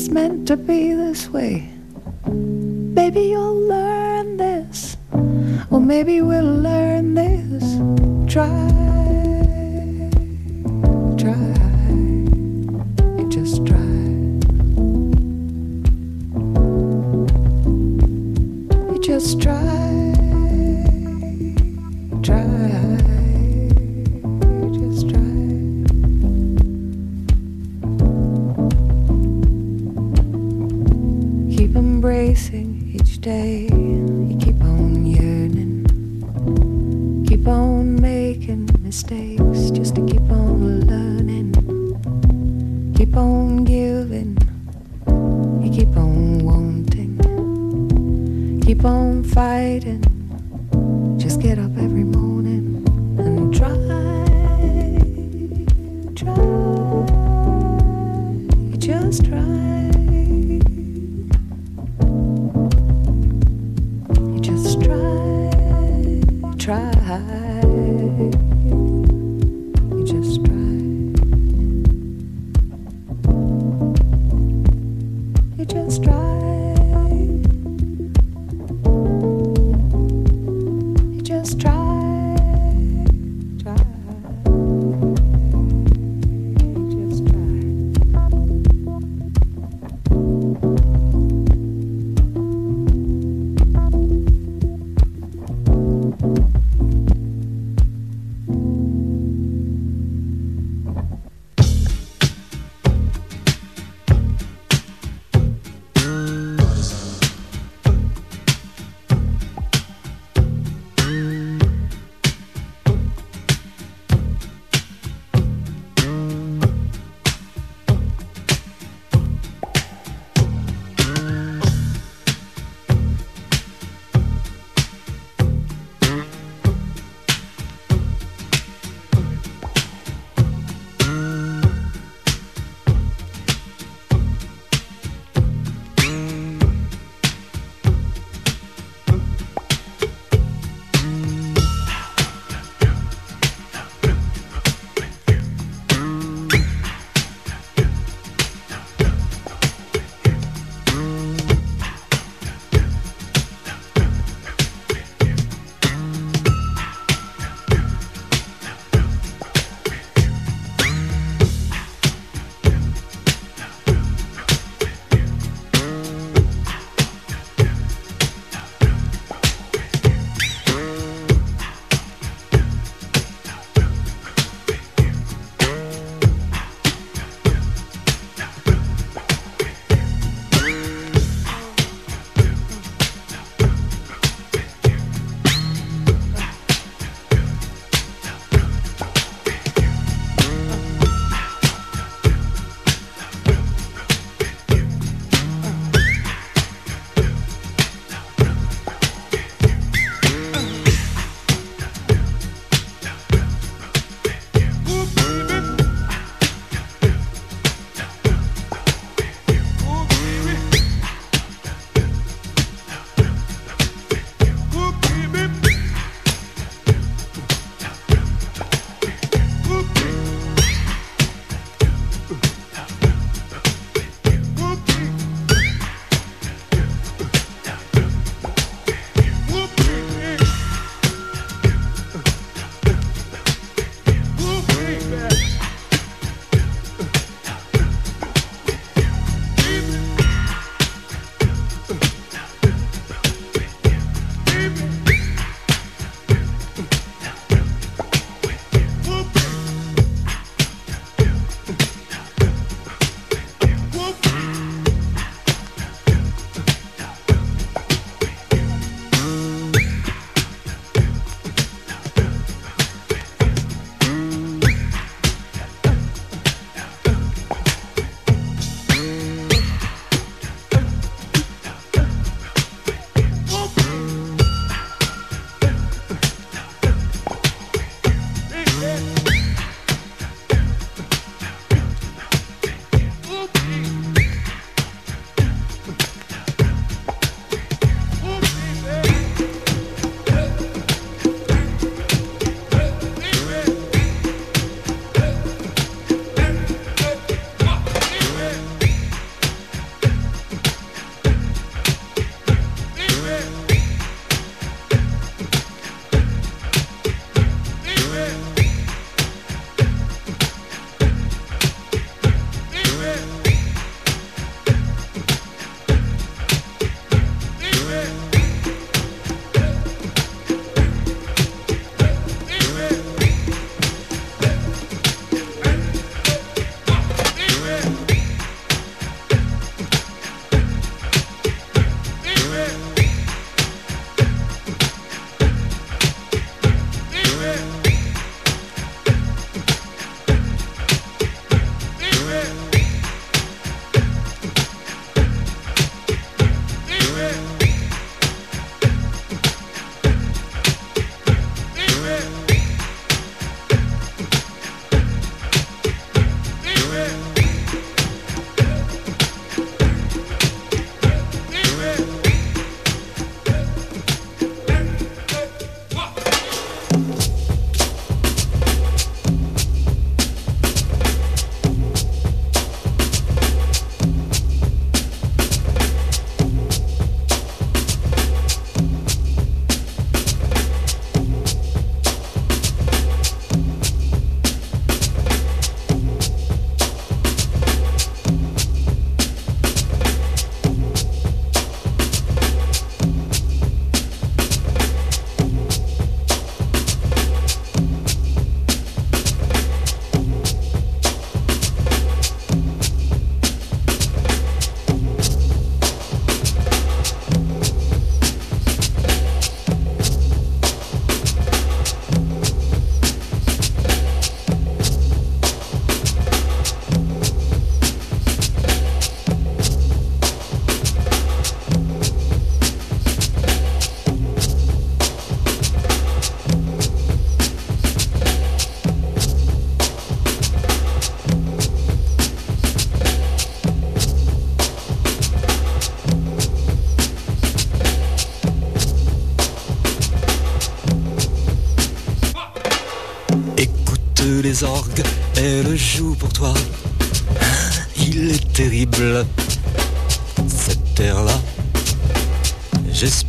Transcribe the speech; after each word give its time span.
It's 0.00 0.08
meant 0.08 0.48
to 0.48 0.56
be 0.56 0.94
this 0.94 1.28
way. 1.28 1.68
Maybe 2.24 3.20
you'll 3.20 3.68
learn 3.68 4.38
this. 4.38 4.96
Or 5.70 5.78
maybe 5.78 6.22
we'll 6.22 6.42
learn 6.42 7.12
this. 7.12 8.32
Try. 8.32 8.79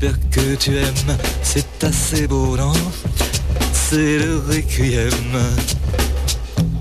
J'espère 0.01 0.29
que 0.31 0.55
tu 0.55 0.77
aimes, 0.77 1.17
c'est 1.43 1.83
assez 1.83 2.25
beau, 2.25 2.57
non? 2.57 2.73
C'est 3.71 4.17
le 4.17 4.41
requiem 4.49 5.11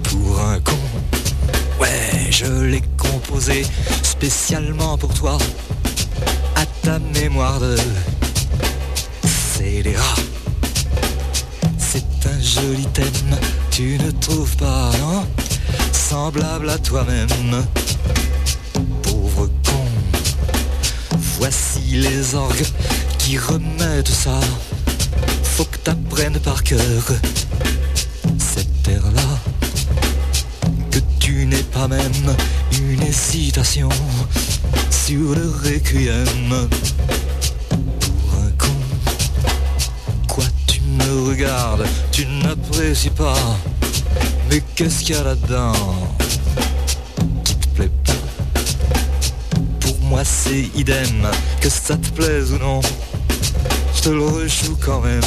pour 0.05 0.41
un 0.41 0.59
con. 0.61 0.79
Ouais, 1.79 2.31
je 2.31 2.63
l'ai 2.63 2.83
composé 2.97 3.67
spécialement 4.03 4.97
pour 4.97 5.13
toi, 5.13 5.37
à 6.57 6.65
ta 6.83 6.99
mémoire 6.99 7.61
de 7.61 7.77
scélérat. 9.27 10.30
Là-dedans 45.11 45.73
qui 47.45 47.57
te 47.57 47.67
plaît 47.75 47.91
Pour 49.81 49.99
moi 50.03 50.23
c'est 50.25 50.71
idem, 50.77 51.29
que 51.61 51.69
ça 51.69 51.97
te 51.97 52.11
plaise 52.11 52.53
ou 52.53 52.59
non. 52.59 52.81
Je 53.93 54.03
te 54.03 54.09
le 54.11 54.23
rejoue 54.23 54.77
quand 54.81 55.01
même. 55.01 55.21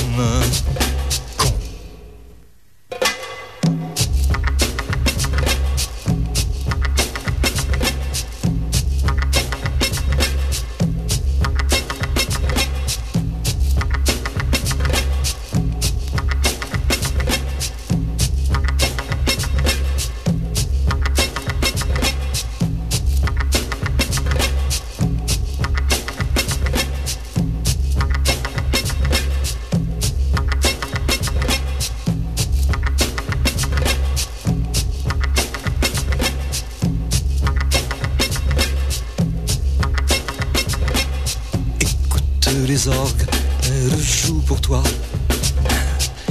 Toi. 44.63 44.81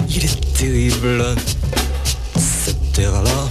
Il 0.08 0.24
est 0.24 0.54
terrible, 0.54 1.22
cette 2.36 2.92
terre-là. 2.92 3.50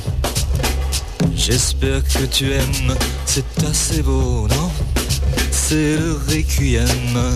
J'espère 1.36 2.04
que 2.04 2.26
tu 2.26 2.52
aimes, 2.52 2.96
c'est 3.26 3.64
assez 3.64 4.02
beau, 4.02 4.48
non 4.48 4.70
C'est 5.52 5.98
le 5.98 6.20
requiem 6.28 7.34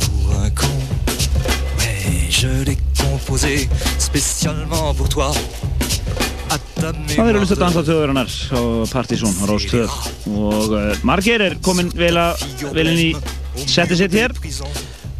pour 0.00 0.40
un 0.40 0.50
con. 0.50 0.78
Ouais, 1.78 2.26
je 2.28 2.48
l'ai 2.64 2.78
composé 3.00 3.68
spécialement 3.98 4.92
pour 4.94 5.08
toi. 5.08 5.32
Það 6.78 7.28
eru 7.28 7.40
hlust 7.42 7.52
að 7.56 7.60
dansa 7.60 7.82
þjóðurinnar 7.84 8.30
á 8.54 8.60
Partizón 8.88 9.34
á 9.42 9.44
Róstöð 9.50 9.96
og 10.30 10.70
uh, 10.72 10.92
margir 11.04 11.42
er 11.44 11.56
komin 11.60 11.90
vel, 11.92 12.14
að, 12.16 12.44
vel 12.72 12.92
inn 12.94 13.02
í 13.02 13.10
sitt 13.66 14.14
hér 14.14 14.32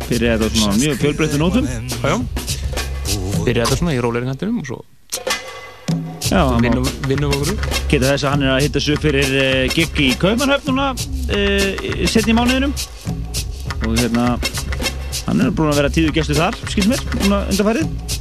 fyrir 0.08 0.34
þetta 0.34 0.48
svona 0.54 0.78
mjög 0.80 1.02
fjölbreyttu 1.02 1.40
nótum. 1.40 1.68
Byrja 3.44 3.64
þetta 3.64 3.78
svona 3.80 3.96
í 3.96 4.00
róleiri 4.04 4.30
hættinum 4.30 4.62
og 4.62 4.70
svo 4.70 4.84
Já, 6.28 6.42
vinnum, 6.60 6.84
vinnum 7.08 7.32
okkur. 7.32 7.54
Geta 7.88 8.10
þess 8.10 8.26
að 8.26 8.34
hann 8.34 8.42
er 8.44 8.50
að 8.52 8.64
hitta 8.66 8.80
sig 8.84 8.98
upp 8.98 9.04
fyrir 9.06 9.30
uh, 9.32 9.62
gig 9.72 10.00
í 10.04 10.08
Kaupanhöfn 10.20 10.74
núna 10.74 10.90
uh, 10.92 11.86
setni 12.04 12.34
í 12.34 12.36
mánuðinum. 12.36 12.74
Og 13.88 13.94
hérna 13.96 14.26
hann 15.24 15.40
er 15.40 15.54
búin 15.56 15.72
að 15.72 15.80
vera 15.80 15.92
tíðu 15.94 16.12
gestur 16.18 16.36
þar 16.36 16.58
skilst 16.68 16.90
mér, 16.90 17.00
núna 17.22 17.40
undarfærið 17.48 18.18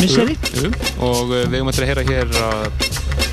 misseri. 0.00 0.34
Jú, 0.58 0.72
og 0.98 1.30
uh, 1.30 1.44
við 1.46 1.60
höfum 1.60 1.70
eftir 1.70 1.86
að 1.86 1.92
heyra 1.92 2.06
hér 2.10 2.34
að 2.42 2.66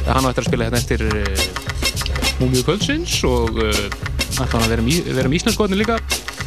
að 0.02 0.16
hann 0.16 0.26
á 0.26 0.30
eftir 0.32 0.44
að 0.44 0.50
spila 0.50 0.68
hérna 0.68 0.82
eftir 0.82 1.04
uh, 1.08 2.40
Múmiu 2.42 2.66
Kvöldsins 2.66 3.18
og 3.28 3.58
uh, 3.62 3.84
ætla 4.38 4.52
hann 4.54 4.66
að 4.66 4.76
vera, 4.76 4.86
vera 5.18 5.32
með 5.32 5.42
íslenskotni 5.42 5.82
líka 5.82 5.98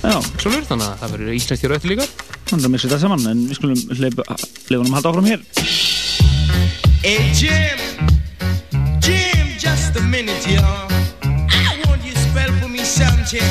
Sjálfur, 0.04 0.64
þannig 0.68 0.84
að 0.84 0.98
það 1.00 1.12
verður 1.14 1.36
íslensk 1.38 1.64
hér 1.64 1.72
á 1.72 1.76
eftir 1.78 1.92
líka 1.94 2.06
hann 2.50 2.60
er 2.60 2.66
að 2.68 2.72
missa 2.74 2.88
þetta 2.90 3.00
saman 3.00 3.22
en 3.30 3.44
við 3.48 3.56
skulum 3.56 3.80
leipa 4.02 4.26
leifunum 4.68 4.90
að 4.92 4.96
halda 4.98 5.12
áfram 5.14 5.30
hér 5.30 5.40
Hey 7.04 7.32
Jim, 7.36 7.80
Jim, 9.00 9.46
just 9.60 9.96
a 9.96 10.02
minute, 10.02 10.46
y'all. 10.48 10.88
I 11.24 11.76
want 11.84 12.04
you 12.04 12.12
to 12.12 12.18
spell 12.18 12.52
for 12.60 12.68
me 12.68 12.80
something. 12.80 13.44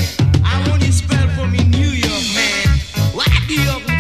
I 0.44 0.68
want 0.68 0.82
you 0.82 0.90
to 0.90 0.94
spell 0.94 1.28
for 1.38 1.46
me 1.46 1.62
New 1.70 1.94
York, 1.94 2.26
man. 2.34 2.80
Why 3.14 3.30
do 3.48 3.54
you 3.54 3.93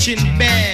kitchen 0.00 0.38
bed. 0.38 0.69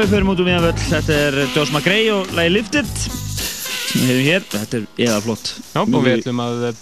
Við 0.00 0.12
förum 0.14 0.30
út 0.32 0.40
um 0.40 0.46
viðanvöld. 0.48 0.78
Þetta 0.88 1.16
er 1.26 1.34
Josh 1.52 1.72
McRae 1.74 2.12
og 2.14 2.30
lagi 2.36 2.52
Lifted 2.54 2.88
sem 2.94 4.00
við 4.00 4.06
hefum 4.08 4.28
hér. 4.28 4.46
Þetta 4.54 4.78
er 4.78 4.84
eða 5.08 5.18
flott. 5.26 5.50
Já, 5.74 5.80
og 5.82 5.98
við 6.06 6.14
ætlum 6.14 6.40
að 6.44 6.64
eh, 6.70 6.78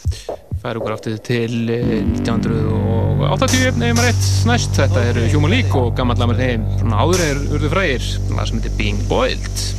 færa 0.62 0.82
okkur 0.82 0.94
aftur 0.94 1.16
til 1.26 1.52
1980 1.72 3.66
ef 3.72 3.80
maður 3.80 4.06
rétt 4.06 4.30
næst. 4.50 4.72
Þetta 4.78 4.98
er 5.10 5.20
Human 5.32 5.54
League 5.56 5.74
og 5.80 5.96
gammal 5.98 6.18
lamar 6.20 6.38
þeim. 6.38 6.62
Áður 6.92 7.20
er 7.26 7.44
urðu 7.48 7.74
frægir, 7.74 8.08
það 8.30 8.48
sem 8.52 8.60
heitir 8.60 8.78
Being 8.78 9.00
Boiled. 9.10 9.77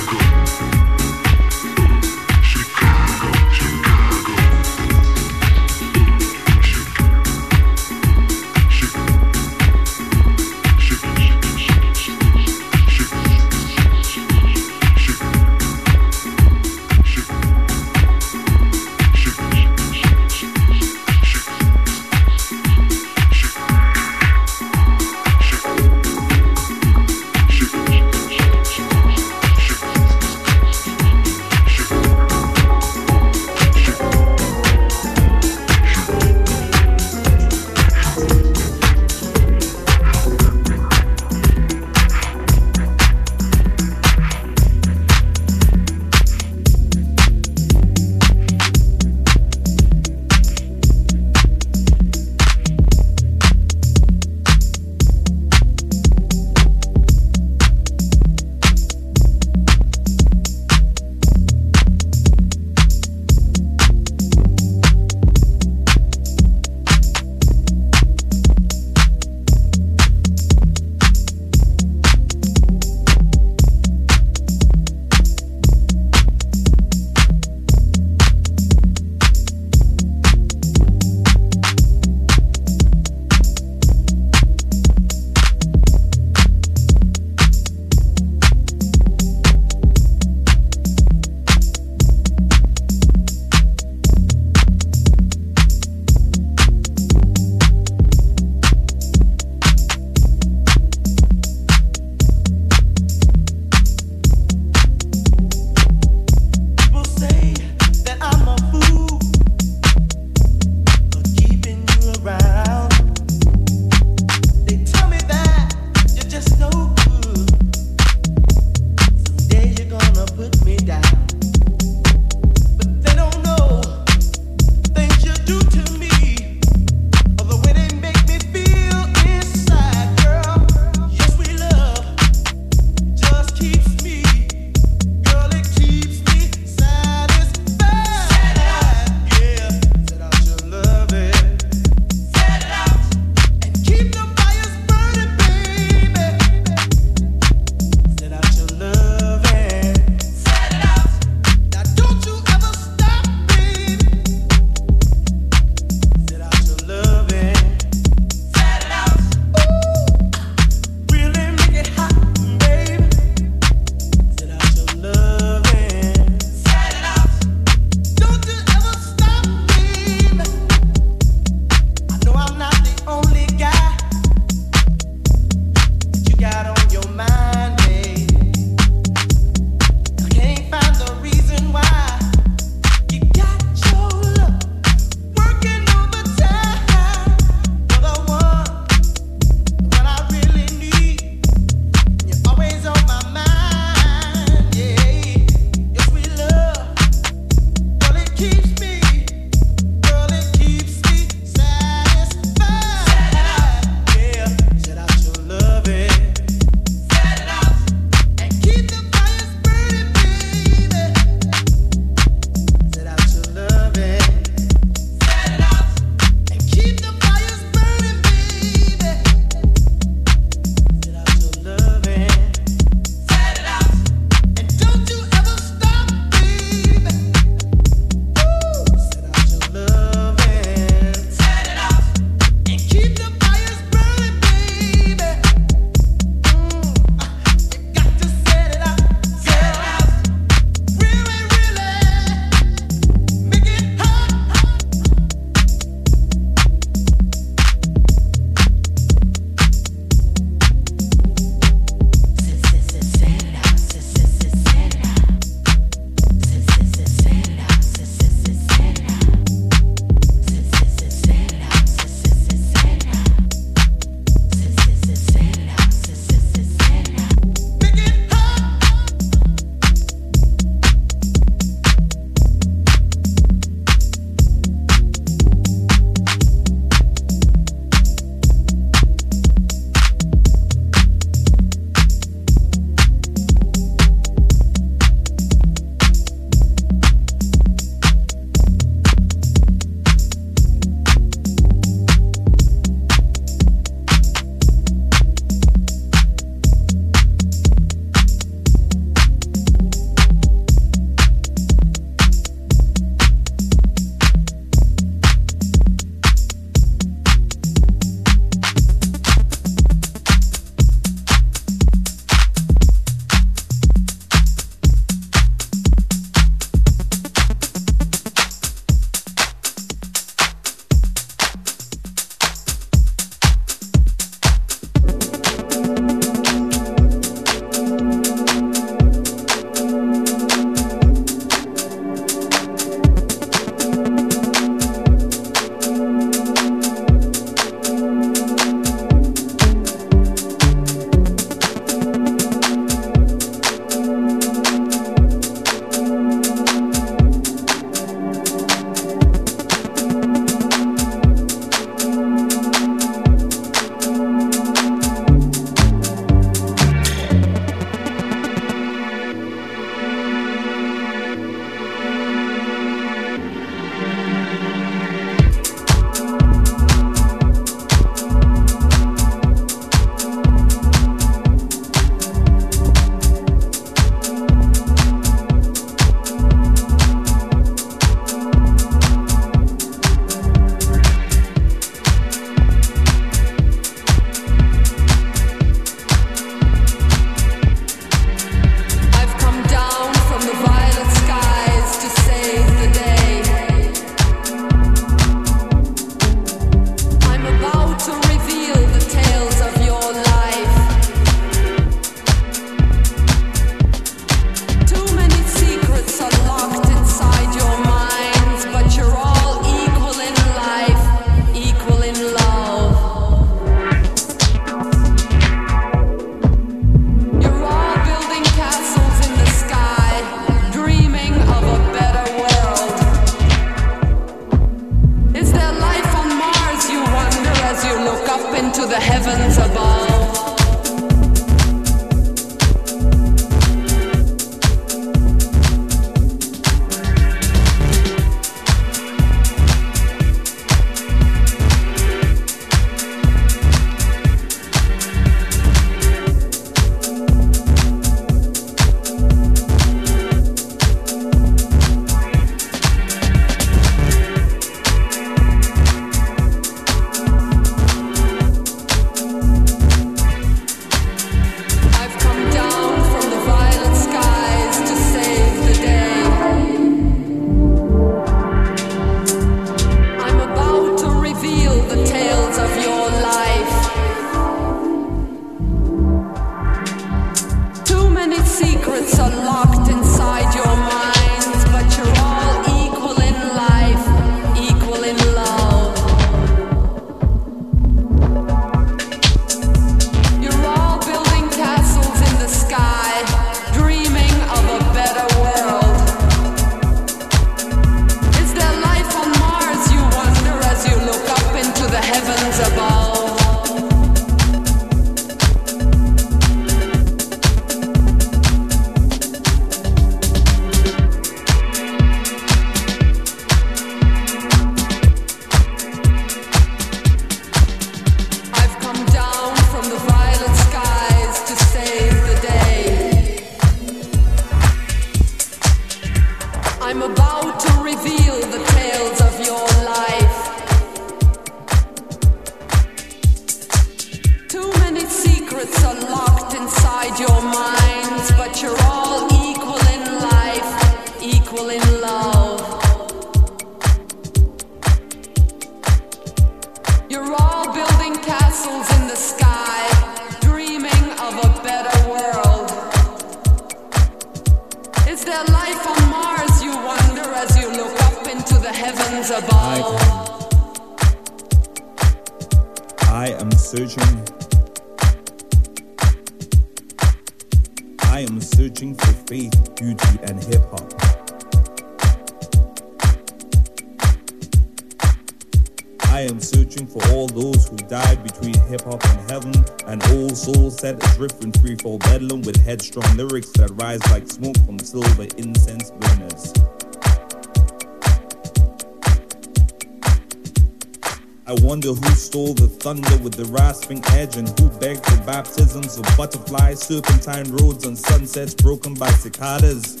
serpentine 596.76 597.50
roads 597.56 597.86
and 597.86 597.96
sunsets 597.96 598.54
broken 598.54 598.94
by 598.94 599.10
cicadas. 599.10 600.00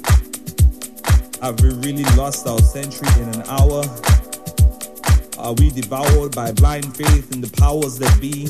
Have 1.42 1.60
we 1.60 1.70
really 1.74 2.04
lost 2.16 2.46
our 2.46 2.58
century 2.58 3.08
in 3.22 3.28
an 3.30 3.42
hour? 3.48 3.82
Are 5.38 5.54
we 5.54 5.70
devoured 5.70 6.34
by 6.34 6.52
blind 6.52 6.96
faith 6.96 7.32
in 7.32 7.40
the 7.40 7.50
powers 7.56 7.98
that 7.98 8.20
be? 8.20 8.48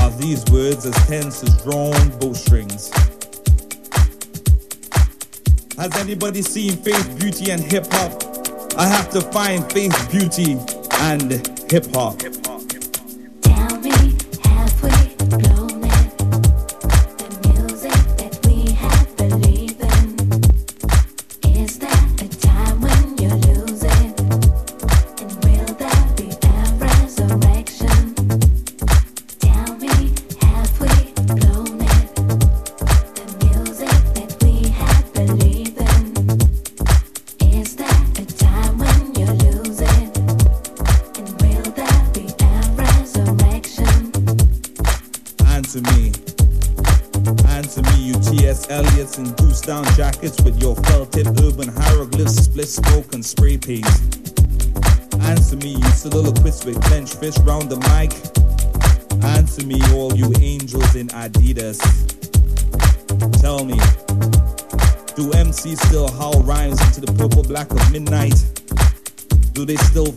Are 0.00 0.10
these 0.18 0.44
words 0.52 0.86
as 0.86 0.94
tense 1.06 1.42
as 1.42 1.62
drawn 1.62 2.08
bowstrings? 2.18 2.90
Has 5.76 5.94
anybody 5.96 6.42
seen 6.42 6.72
faith, 6.76 7.18
beauty, 7.18 7.50
and 7.50 7.60
hip 7.60 7.86
hop? 7.90 8.22
I 8.76 8.86
have 8.86 9.10
to 9.10 9.20
find 9.20 9.70
faith, 9.72 10.10
beauty, 10.10 10.58
and 11.00 11.32
hip 11.70 11.86
hop. 11.94 12.45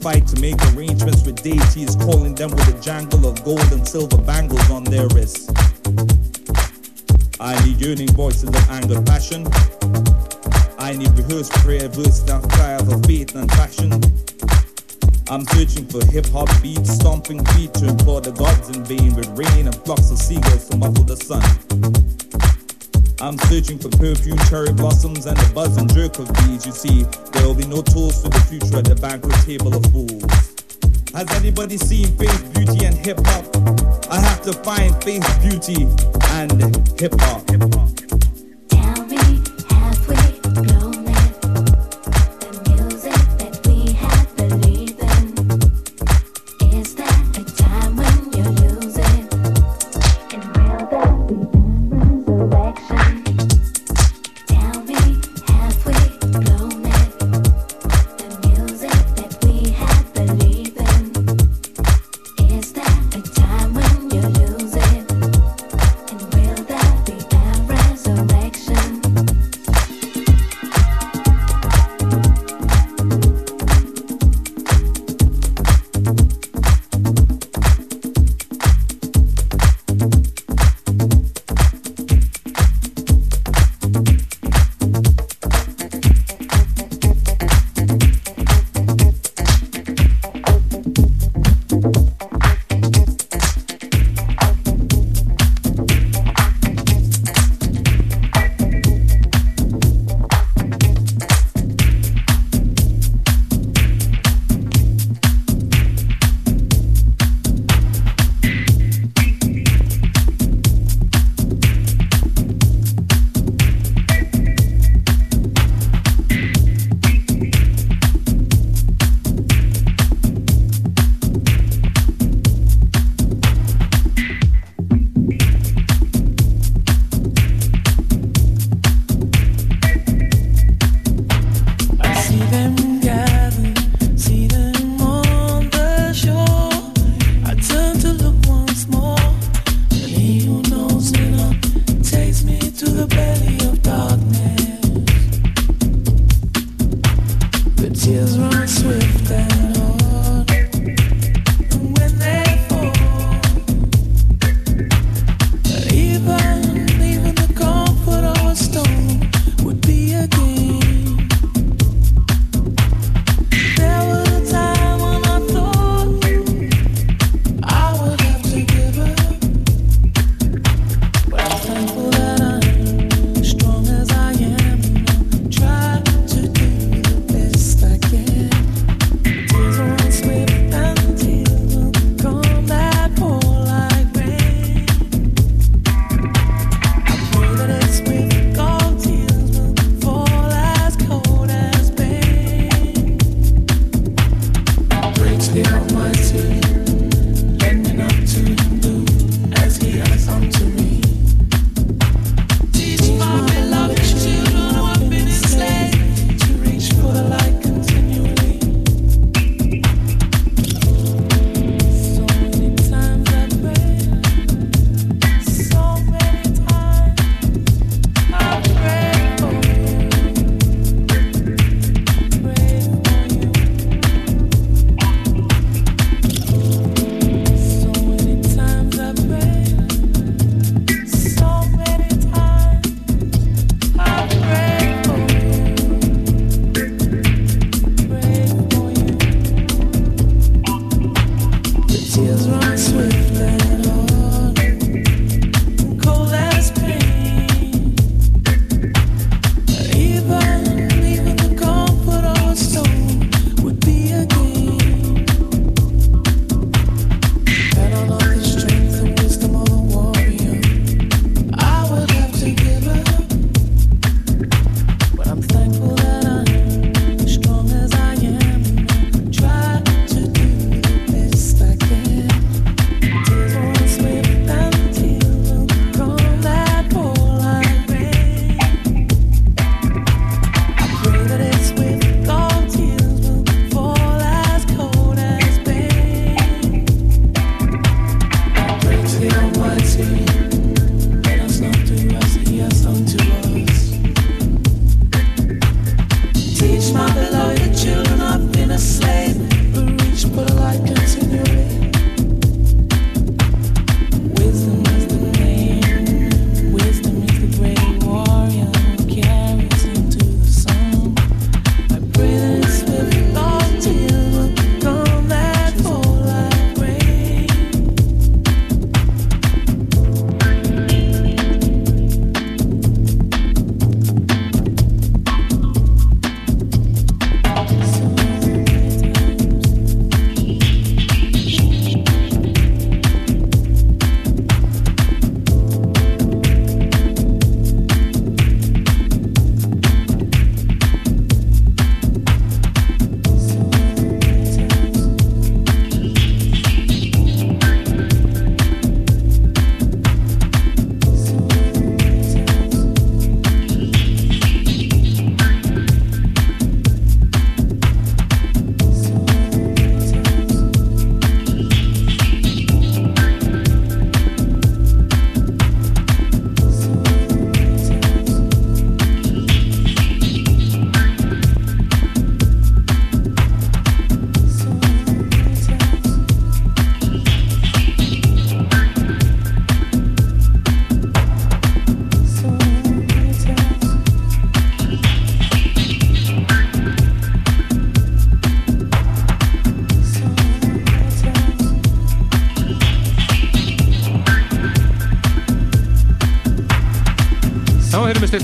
fight 0.09 0.25
to 0.25 0.41
make 0.41 0.59
arrangements 0.73 1.23
with 1.23 1.43
deities, 1.43 1.95
calling 1.97 2.33
them 2.33 2.49
with 2.49 2.67
a 2.67 2.81
jangle 2.81 3.27
of 3.27 3.43
gold 3.43 3.71
and 3.71 3.87
silver 3.87 4.17
bangles 4.17 4.67
on 4.71 4.83
their 4.83 5.07
wrists. 5.09 5.47
I 7.39 7.53
need 7.63 7.79
yearning 7.79 8.11
voices 8.13 8.49
of 8.49 8.69
anger, 8.71 8.99
passion. 9.03 9.45
I 10.79 10.93
need 10.97 11.11
rehearsed 11.15 11.53
prayer, 11.61 11.87
verses, 11.89 12.21
down 12.21 12.41
styles 12.49 12.91
of 12.91 13.05
faith 13.05 13.35
and 13.35 13.47
passion. 13.49 13.91
I'm 15.29 15.45
searching 15.53 15.85
for 15.85 16.03
hip 16.11 16.25
hop 16.33 16.49
beats, 16.63 16.91
stomping 16.91 17.45
feet 17.53 17.75
to 17.75 17.89
implore 17.89 18.21
the 18.21 18.31
gods 18.31 18.75
in 18.75 18.83
vain 18.85 19.13
with 19.13 19.29
rain 19.37 19.67
and 19.67 19.75
flocks 19.85 20.09
of 20.09 20.17
seagulls 20.17 20.69
to 20.69 20.77
muffle 20.77 21.03
the 21.03 21.17
sun. 21.17 21.45
I'm 23.21 23.37
searching 23.49 23.77
for 23.77 23.89
perfume, 23.89 24.39
cherry 24.49 24.73
blossoms, 24.73 25.27
and 25.27 25.37
the 25.37 25.53
buzz 25.53 25.77
and 25.77 25.93
jerk 25.93 26.17
of 26.17 26.33
bees. 26.33 26.65
You 26.65 26.71
see, 26.71 27.05
no 27.65 27.81
tools 27.81 28.21
for 28.21 28.29
the 28.29 28.39
future 28.41 28.77
at 28.77 28.85
the 28.85 28.95
banquet 28.95 29.35
table 29.45 29.75
of 29.75 29.85
fools. 29.91 30.23
Has 31.13 31.29
anybody 31.41 31.77
seen 31.77 32.07
Faith, 32.17 32.53
Beauty, 32.53 32.85
and 32.85 32.95
Hip 32.95 33.19
Hop? 33.25 33.45
I 34.09 34.19
have 34.19 34.41
to 34.43 34.53
find 34.53 34.95
Faith, 35.03 35.25
Beauty, 35.41 35.87
and 36.37 36.51
Hip 36.99 37.13
Hop. 37.19 37.58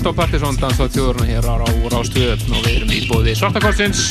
Á 0.06 0.18
Partiðsson 0.20 0.58
danstáð 0.60 0.92
þjóðurna 0.96 1.26
hér 1.28 1.46
á 1.50 1.54
Rástöð. 1.92 2.46
Og 2.52 2.60
við 2.62 2.74
erum 2.76 2.92
í 2.94 3.00
bóði 3.10 3.34
Svartakorsins 3.38 4.10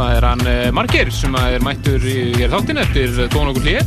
það 0.00 0.16
er 0.16 0.24
hann 0.24 0.44
eh, 0.48 0.68
Margir 0.72 1.10
sem 1.12 1.34
er 1.36 1.62
mættur 1.64 2.04
í 2.08 2.46
þáttinn 2.48 2.80
eftir 2.80 3.08
tónu 3.32 3.52
okkur 3.52 3.66
hlýð 3.66 3.84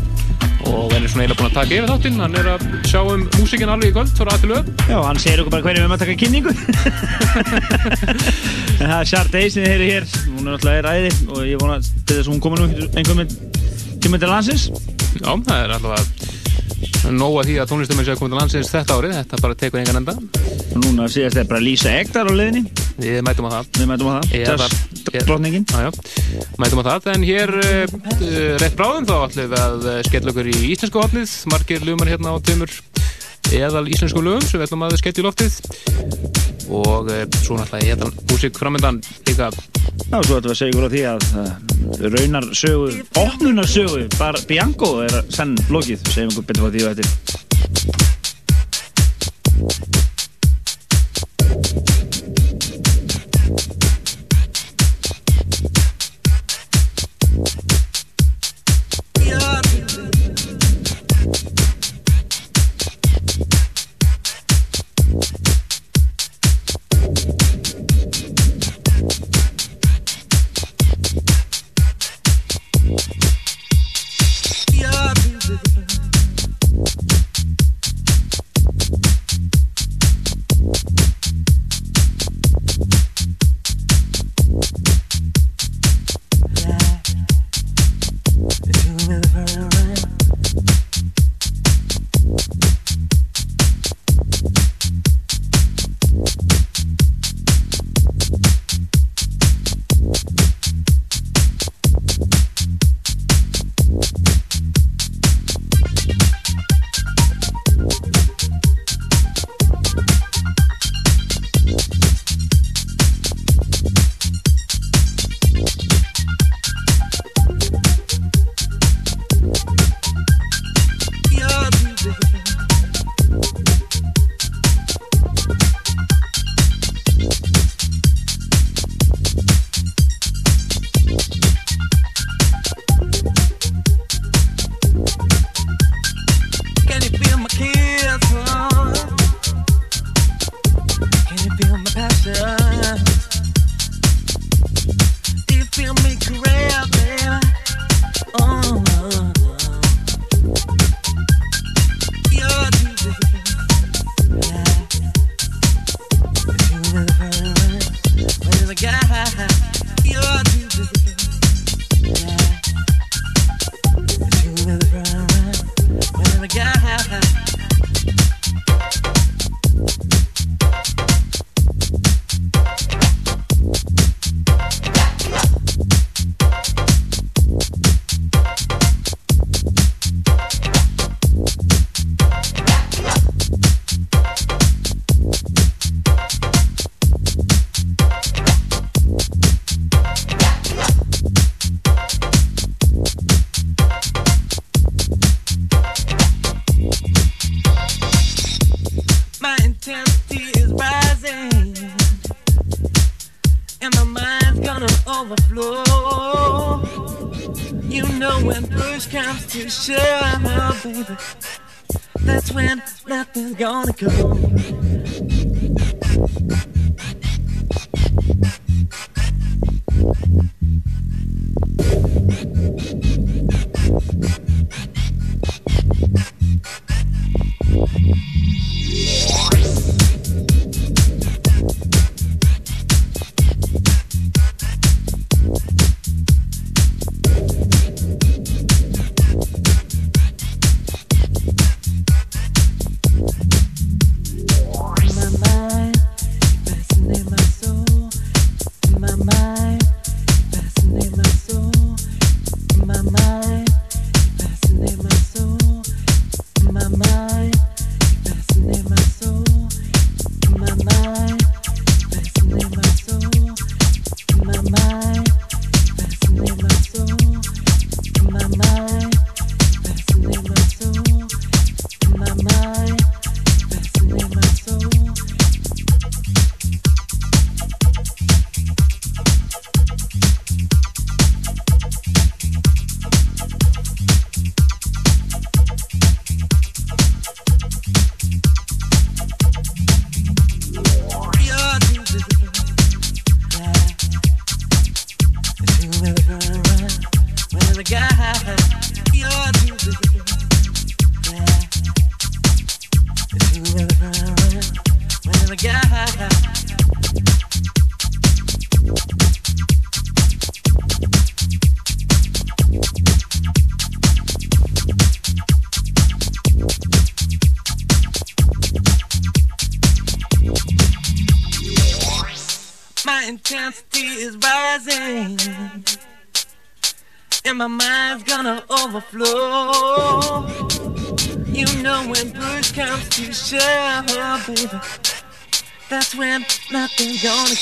og 0.63 0.93
hann 0.93 1.03
er 1.03 1.09
svona 1.11 1.25
eiginlega 1.25 1.39
búinn 1.39 1.49
að 1.49 1.55
taka 1.57 1.75
yfir 1.75 1.89
þáttinn. 1.89 2.19
Hann 2.23 2.37
er 2.39 2.47
að 2.53 2.61
sjá 2.87 2.99
um 3.01 3.23
músikinn 3.35 3.71
alveg 3.73 3.89
í 3.89 3.95
kvöld 3.97 4.13
fyrir 4.15 4.31
aðtil 4.31 4.51
lög 4.53 4.63
Já, 4.87 4.97
hann 5.03 5.19
segir 5.19 5.41
okkur 5.43 5.53
bara 5.55 5.65
hvernig 5.65 5.79
við 5.79 5.83
erum 5.83 5.95
að 5.95 6.03
taka 6.03 6.19
kynningu. 6.21 6.51
En 8.83 8.89
það 8.89 8.99
er 8.99 9.07
Sharday 9.07 9.45
sem 9.53 9.63
þið 9.63 9.71
heyri 9.73 9.89
hér. 9.91 10.05
Hún 10.27 10.43
er 10.43 10.49
náttúrulega 10.49 10.79
í 10.79 10.85
ræði 10.87 11.11
og 11.29 11.41
ég 11.47 11.57
vona 11.61 11.75
til 11.83 12.15
þess 12.17 12.25
að 12.25 12.31
hún 12.33 12.41
komur 12.43 12.57
nú 12.59 12.65
einhvern 12.89 13.19
veginn 13.21 13.33
tíma 14.03 14.19
til 14.19 14.31
landsins. 14.31 14.63
Já, 15.19 15.29
það 15.29 15.57
er 15.57 15.69
alltaf 15.77 15.93
að 15.93 16.03
því 17.47 17.55
að 17.59 17.69
tónlistuminn 17.69 18.07
sé 18.07 18.11
að 18.15 18.19
koma 18.19 18.31
til 18.33 18.39
landsins 18.41 18.71
þetta 18.73 18.97
árið. 18.97 19.15
Þetta 19.19 19.35
bara 19.45 19.59
tekur 19.59 19.79
engan 19.83 19.99
enda. 20.01 20.13
Og 20.17 20.62
núna 20.79 21.07
síðast 21.11 21.37
er 21.41 21.47
bara 21.49 21.61
Lísa 21.63 21.93
Ektar 21.99 22.29
á 22.29 22.33
leiðinni. 22.33 22.65
Við 22.97 23.21
mætum 23.25 23.47
á 23.49 23.59
það. 23.59 23.71
Við 23.79 23.89
mætum 23.91 24.09
á 24.09 24.13
það. 24.17 24.23
Jazz 24.43 24.83
drottningin. 25.21 25.65
Já, 25.69 25.79
já, 25.85 25.91
mætum 26.61 26.81
á 26.81 26.83
það 26.87 27.09
en 27.13 27.25
hér 27.27 27.49
uh, 27.59 27.85
rétt 28.61 28.77
bráðum 28.77 29.07
þá 29.07 29.15
ætlum 29.27 29.43
við 29.43 29.59
að 29.59 29.85
uh, 29.85 29.97
skella 30.07 30.33
okkur 30.33 30.49
í 30.49 30.55
íslensku 30.73 31.01
hotnið 31.01 31.29
margir 31.51 31.85
lögumar 31.85 32.11
hérna 32.13 32.33
á 32.33 32.37
tveimur 32.41 32.71
eðal 33.53 33.85
íslensku 33.91 34.23
lögum 34.23 34.45
sem 34.47 34.57
við 34.57 34.67
ætlum 34.67 34.85
að 34.87 34.97
skella 35.01 35.21
í 35.21 35.27
loftið. 35.27 35.53
Og 36.73 37.03
uh, 37.11 37.23
svo 37.43 37.59
náttúrulega 37.59 37.89
hérna 37.91 38.07
músík 38.31 38.53
framöndan 38.57 38.97
líka. 39.27 39.45
Já, 40.09 40.17
svo 40.23 40.39
ætlum 40.39 40.49
við 40.49 40.53
að 40.55 40.59
segja 40.61 40.71
ykkur 40.73 40.87
á 40.87 40.93
því 40.95 41.03
að 41.11 41.21
uh, 41.37 41.51
raunar 42.15 42.45
sögu, 42.57 42.87
opnunar 43.21 43.67
sögu 43.69 44.01
bara 44.17 44.45
Bianco 44.49 44.89
er 45.05 45.13
senn 45.33 45.53
lokið. 45.69 45.99
Segjum 46.13 46.33
ykkur 46.33 46.45
betur 46.49 46.63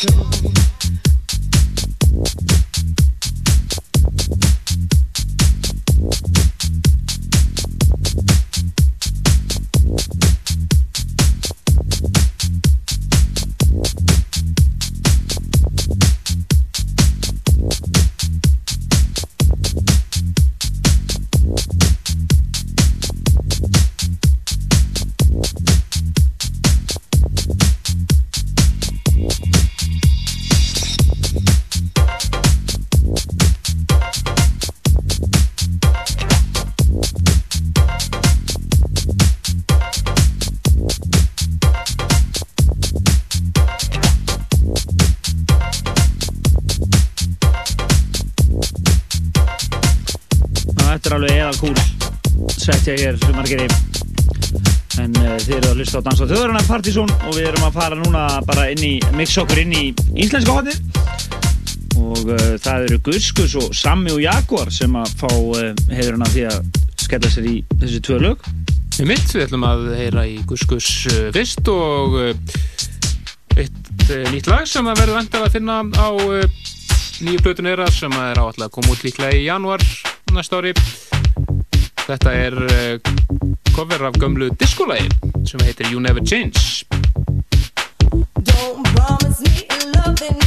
show. 0.02 0.51
mix 55.92 56.00
á 56.00 56.08
Dans 56.08 56.22
og 56.24 56.30
Þjóðurna 56.30 56.62
Partizón. 56.70 57.10
Og 57.28 57.36
við 57.36 57.50
erum 57.50 57.66
að 57.68 57.76
fara 57.76 57.98
núna 58.00 58.24
bara 58.48 58.70
inn 58.72 58.84
í 58.86 58.92
mix 59.18 59.34
okkur 59.42 59.60
inn 59.60 59.74
í 59.76 59.84
íslenska 60.24 60.54
hodni 60.56 60.76
og 62.00 62.30
uh, 62.32 62.54
það 62.64 62.86
eru 62.86 63.00
Guskus 63.04 63.56
og 63.60 63.74
Sammi 63.76 64.14
og 64.14 64.22
Jaguar 64.24 64.72
sem 64.72 64.94
að 64.96 65.12
fá 65.20 65.28
eh, 65.28 65.74
uh, 65.74 65.82
hefurna 65.92 66.30
því 66.32 66.46
að 66.48 66.70
skella 67.04 67.32
sér 67.34 67.50
í 67.52 67.56
þessi 67.82 68.00
tvö 68.08 68.20
lög. 68.24 68.46
Við 68.96 69.10
mitt, 69.10 69.28
við 69.36 69.44
ætlum 69.44 69.66
að 69.68 69.84
heyra 70.00 70.24
í 70.32 70.38
Guskus 70.48 70.88
uh, 71.12 71.28
fyrst 71.36 71.68
og 71.74 72.16
eitt 73.60 74.16
nýtt 74.32 74.48
lag 74.48 74.64
sem 74.72 74.88
að 74.88 75.04
verður 75.04 75.20
vendað 75.20 75.48
að 75.50 75.58
finna 75.58 75.82
á 75.84 76.10
nýju 77.20 77.44
plötunera 77.44 77.90
sem 77.92 78.16
að 78.16 78.32
er 78.32 78.42
áallega 78.46 78.70
að 78.70 78.76
koma 78.80 78.96
út 78.96 79.04
líklega 79.04 79.36
í 79.36 79.44
januar 79.50 79.84
næsta 80.32 80.64
ári. 80.64 80.74
Þetta 82.08 82.34
er 82.48 82.58
cover 83.76 84.08
af 84.08 84.18
gömlu 84.24 84.50
diskolægi 84.56 85.31
sem 85.46 85.60
heitir 85.62 85.90
You 85.90 86.00
Never 86.00 86.24
Change. 86.24 86.86
Don't 88.44 88.84
promise 88.96 89.42
me 89.42 89.68
loving 89.96 90.38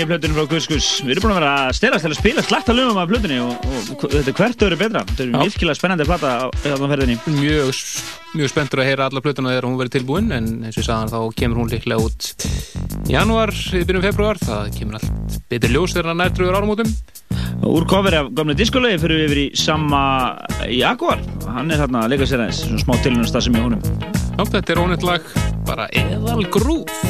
nýju 0.00 0.08
plötunum 0.08 0.36
frá 0.38 0.46
Guskus. 0.48 0.86
Við 1.04 1.12
erum 1.12 1.26
búin 1.26 1.34
að 1.34 1.38
vera 1.40 1.50
að 1.66 1.74
stelast 1.76 2.06
til 2.06 2.10
að 2.10 2.18
spila 2.20 2.44
slætta 2.44 2.74
lögum 2.76 3.00
af 3.00 3.10
plötunni 3.10 3.36
og, 3.44 3.66
og 3.68 4.04
þetta 4.06 4.32
er 4.32 4.36
hvert 4.38 4.64
öðru 4.64 4.78
betra. 4.80 5.02
Þetta 5.10 5.24
er 5.26 5.32
virkilega 5.44 5.76
spennandi 5.76 6.06
plata 6.08 6.30
á 6.40 6.46
þarna 6.62 6.88
ferðinni. 6.92 7.16
Mjög, 7.36 7.82
mjög 8.38 8.52
spenntur 8.52 8.80
að 8.80 8.88
heyra 8.88 9.08
alla 9.10 9.24
plötuna 9.24 9.52
þegar 9.52 9.68
hún 9.68 9.78
verið 9.80 9.96
tilbúin 9.98 10.32
en 10.32 10.48
eins 10.64 10.78
og 10.78 10.80
ég 10.80 10.88
sagði 10.88 11.12
þá 11.12 11.36
kemur 11.42 11.60
hún 11.60 11.72
líklega 11.74 12.06
út 12.06 12.30
í 13.10 13.14
janúar, 13.16 13.52
í 13.52 13.82
byrjun 13.84 14.06
februar 14.06 14.40
það 14.40 14.72
kemur 14.78 15.00
allt 15.00 15.40
betri 15.50 15.72
ljós 15.74 15.96
þegar 15.96 16.12
hann 16.12 16.22
nærtrúður 16.24 16.60
áramótum 16.60 16.94
Úr 17.66 17.84
cover 17.90 18.14
af 18.16 18.30
gamle 18.32 18.54
diskolegi 18.56 19.02
fyrir 19.02 19.20
við 19.20 19.26
yfir 19.26 19.40
í 19.42 19.46
sama 19.58 20.00
Jaguar. 20.72 21.20
Hann 21.44 21.68
er 21.68 21.82
hérna 21.82 22.06
að 22.06 22.14
leika 22.14 22.28
sér 22.30 22.46
aðeins, 22.46 22.62
svona 22.64 22.80
smá 22.80 22.94
tilhörnast 23.04 23.36
sem 23.36 23.58
í 23.58 23.64
honum. 23.66 23.82
Já, 24.40 24.44
þetta 24.54 24.72
er 24.72 24.80
ónett 24.80 25.04
lag, 25.04 25.26
bara 25.68 25.90
eðal 25.92 26.46
grúf 26.48 27.09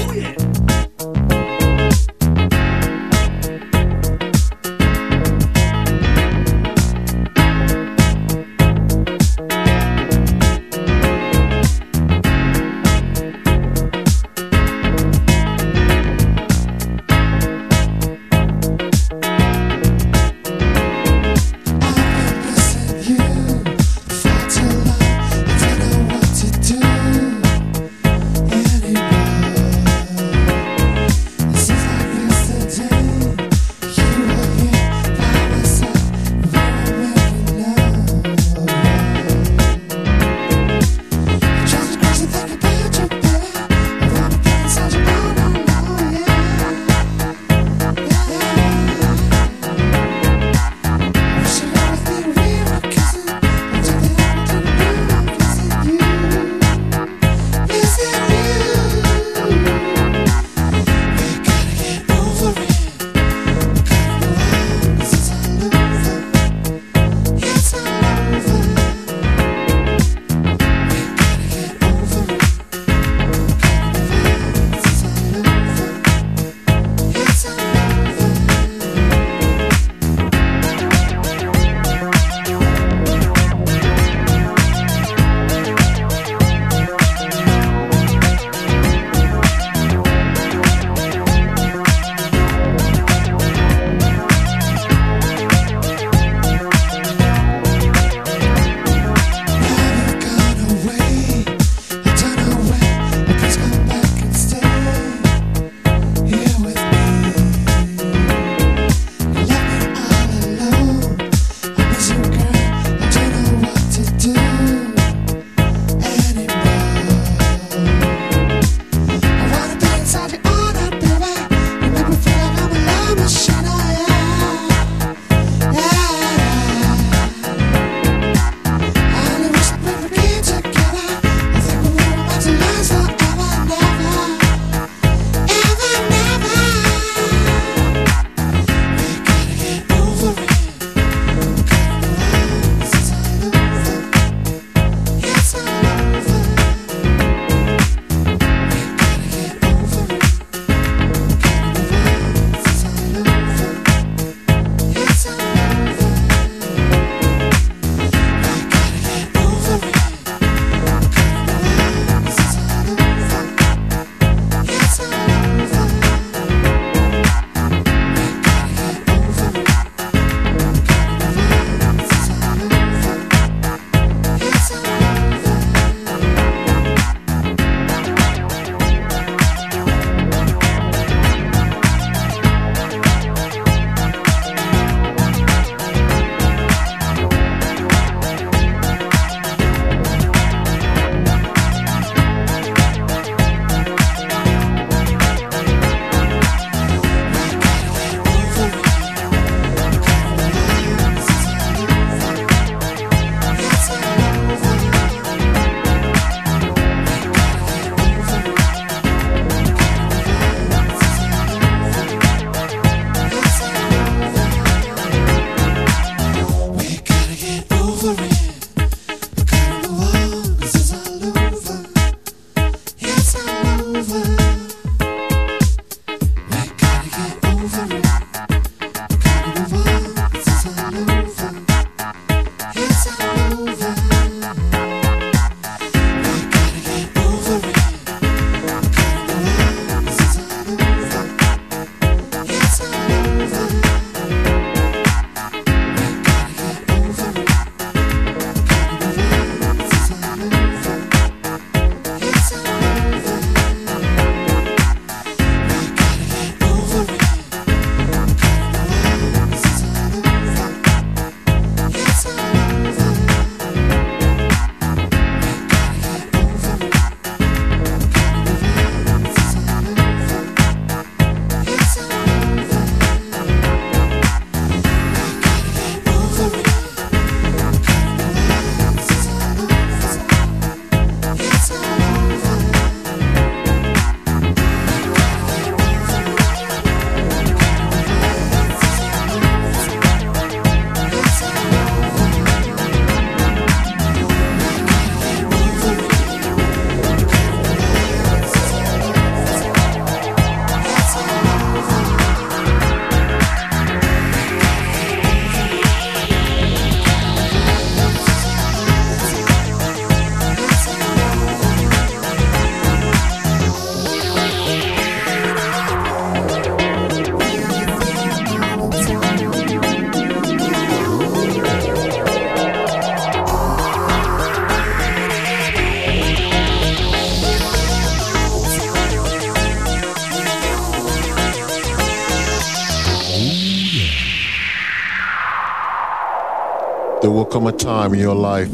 There 337.22 337.30
will 337.30 337.44
come 337.44 337.66
a 337.66 337.72
time 337.72 338.14
in 338.14 338.20
your 338.20 338.34
life 338.34 338.70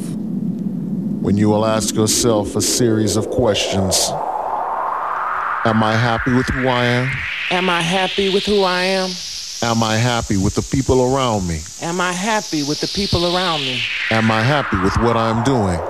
when 1.21 1.37
you 1.37 1.49
will 1.49 1.67
ask 1.67 1.97
yourself 1.97 2.55
a 2.55 2.63
series 2.63 3.17
of 3.17 3.29
questions. 3.29 4.09
Am 5.65 5.83
I 5.83 5.95
happy 5.97 6.33
with 6.33 6.47
who 6.51 6.69
I 6.69 6.85
am? 6.85 7.11
Am 7.51 7.69
I 7.69 7.81
happy 7.83 8.33
with 8.33 8.45
who 8.45 8.63
I 8.63 8.83
am? 8.83 9.11
Am 9.63 9.83
I 9.83 9.97
happy 9.97 10.37
with 10.37 10.55
the 10.55 10.63
people 10.63 11.13
around 11.13 11.49
me? 11.49 11.63
Am 11.83 12.01
I 12.01 12.13
happy 12.13 12.63
with 12.63 12.81
the 12.81 12.87
people 12.87 13.35
around 13.35 13.63
me? 13.63 13.81
Am 14.13 14.31
I 14.31 14.43
happy 14.43 14.79
with 14.79 14.97
what 14.99 15.17
I'm 15.17 15.43
doing? 15.43 15.81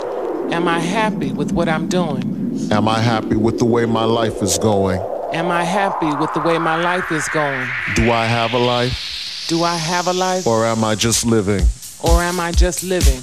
Am 0.50 0.66
I 0.66 0.78
happy 0.78 1.32
with 1.32 1.52
what 1.52 1.68
I'm 1.68 1.88
doing? 1.88 2.68
Am 2.72 2.88
I 2.88 3.00
happy 3.00 3.36
with 3.36 3.58
the 3.58 3.66
way 3.66 3.84
my 3.84 4.04
life 4.04 4.42
is 4.42 4.56
going? 4.56 4.98
Am 5.34 5.50
I 5.50 5.62
happy 5.62 6.14
with 6.14 6.32
the 6.32 6.40
way 6.40 6.56
my 6.56 6.80
life 6.82 7.12
is 7.12 7.28
going? 7.28 7.68
Do 7.96 8.12
I 8.12 8.24
have 8.24 8.54
a 8.54 8.58
life? 8.58 9.46
Do 9.48 9.62
I 9.62 9.76
have 9.76 10.08
a 10.08 10.12
life 10.12 10.46
Or 10.46 10.64
am 10.64 10.82
I 10.82 10.94
just 10.94 11.26
living? 11.26 11.66
Or 12.02 12.22
am 12.22 12.40
I 12.40 12.52
just 12.52 12.82
living? 12.82 13.20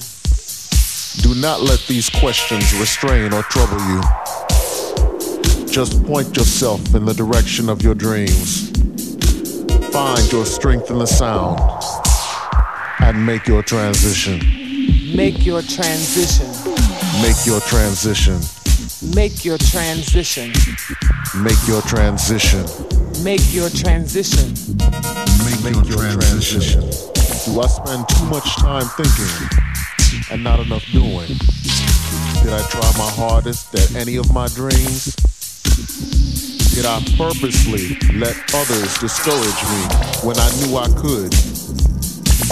Do 1.22 1.40
not 1.40 1.62
let 1.62 1.80
these 1.88 2.10
questions 2.10 2.74
restrain 2.80 3.34
or 3.34 3.44
trouble 3.44 3.80
you. 3.88 4.02
Just 5.68 6.04
point 6.06 6.36
yourself 6.36 6.94
in 6.96 7.06
the 7.06 7.14
direction 7.14 7.70
of 7.70 7.82
your 7.82 7.96
dreams. 7.96 8.70
Find 9.92 10.32
your 10.32 10.46
strength 10.46 10.90
in 10.90 11.00
the 11.00 11.06
sound 11.06 11.60
and 13.00 13.26
make 13.26 13.48
your 13.48 13.62
transition. 13.62 14.40
Make 15.16 15.46
your 15.46 15.62
transition. 15.62 16.48
Make 17.22 17.46
your 17.46 17.60
transition. 17.62 18.40
Make 19.14 19.46
your 19.46 19.58
transition. 19.58 20.52
Make 21.44 21.68
your 21.68 21.82
transition. 21.82 22.66
Make 23.24 23.54
your 23.54 23.70
transition. 23.70 24.54
Make, 25.44 25.88
your 25.88 26.00
transition. 26.10 27.13
Do 27.46 27.60
I 27.60 27.68
spend 27.68 28.08
too 28.08 28.26
much 28.28 28.56
time 28.56 28.86
thinking 28.96 29.50
and 30.32 30.42
not 30.42 30.62
enough 30.62 30.86
doing? 30.94 31.28
Did 31.28 32.54
I 32.54 32.66
try 32.70 32.90
my 32.98 33.12
hardest 33.12 33.76
at 33.76 33.96
any 33.96 34.16
of 34.16 34.34
my 34.34 34.48
dreams? 34.48 35.14
Did 36.74 36.86
I 36.86 37.04
purposely 37.18 38.00
let 38.18 38.38
others 38.56 38.98
discourage 38.98 39.62
me 39.68 39.84
when 40.24 40.40
I 40.40 40.50
knew 40.62 40.78
I 40.78 40.88
could? 40.96 41.36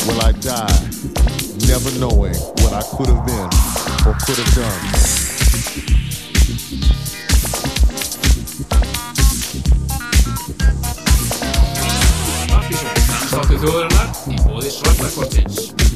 Will 0.07 0.21
I 0.21 0.33
die 0.33 0.89
never 1.67 1.91
knowing 1.97 2.35
what 2.59 2.73
I 2.73 2.83
could 2.97 3.07
have 3.07 3.25
been 3.25 3.49
or 4.05 4.13
could 4.25 4.37
have 4.37 4.53
done? 4.55 5.21
Þjóðurinnar 13.61 14.09
í 14.27 14.30
bóði 14.61 14.71
svartakortins. 14.77 15.90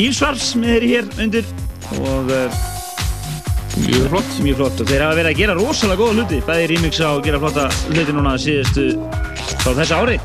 Er 0.00 0.06
Tífsvars 0.06 0.54
með 0.56 0.70
þeirri 0.72 0.88
hér 0.94 1.08
undir 1.20 1.48
og 2.00 2.30
uh, 2.32 2.60
mjög 3.84 4.06
flott. 4.08 4.30
mjög 4.40 4.56
flott. 4.60 4.80
Og 4.80 4.88
þeir 4.88 5.02
hafa 5.04 5.16
verið 5.18 5.30
að 5.30 5.40
gera 5.40 5.56
rosalega 5.58 6.00
góða 6.00 6.14
hluti 6.16 6.38
bæði 6.46 6.78
á 7.04 7.10
að 7.10 7.24
gera 7.26 7.40
flotta 7.42 7.66
hluti 7.90 8.14
núna 8.16 8.32
síðustu 8.40 8.86
frá 9.60 9.74
þessu 9.76 9.98
ári. 9.98 10.16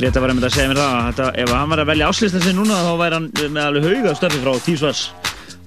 Leta 0.00 0.22
var 0.24 0.32
einmitt 0.32 0.48
að 0.48 0.56
segja 0.56 0.70
mér 0.72 0.80
það 0.80 0.96
að 0.96 1.04
þetta, 1.10 1.28
ef 1.42 1.52
hann 1.52 1.74
var 1.74 1.82
að 1.84 1.90
velja 1.92 2.08
áslýstan 2.08 2.44
sig 2.46 2.56
núna 2.56 2.80
þá 2.80 2.92
væri 3.02 3.18
hann 3.18 3.30
með 3.44 3.62
alveg 3.66 3.88
hauga 3.90 4.16
stöfi 4.16 4.42
frá 4.46 4.52
Tífsvars 4.64 5.06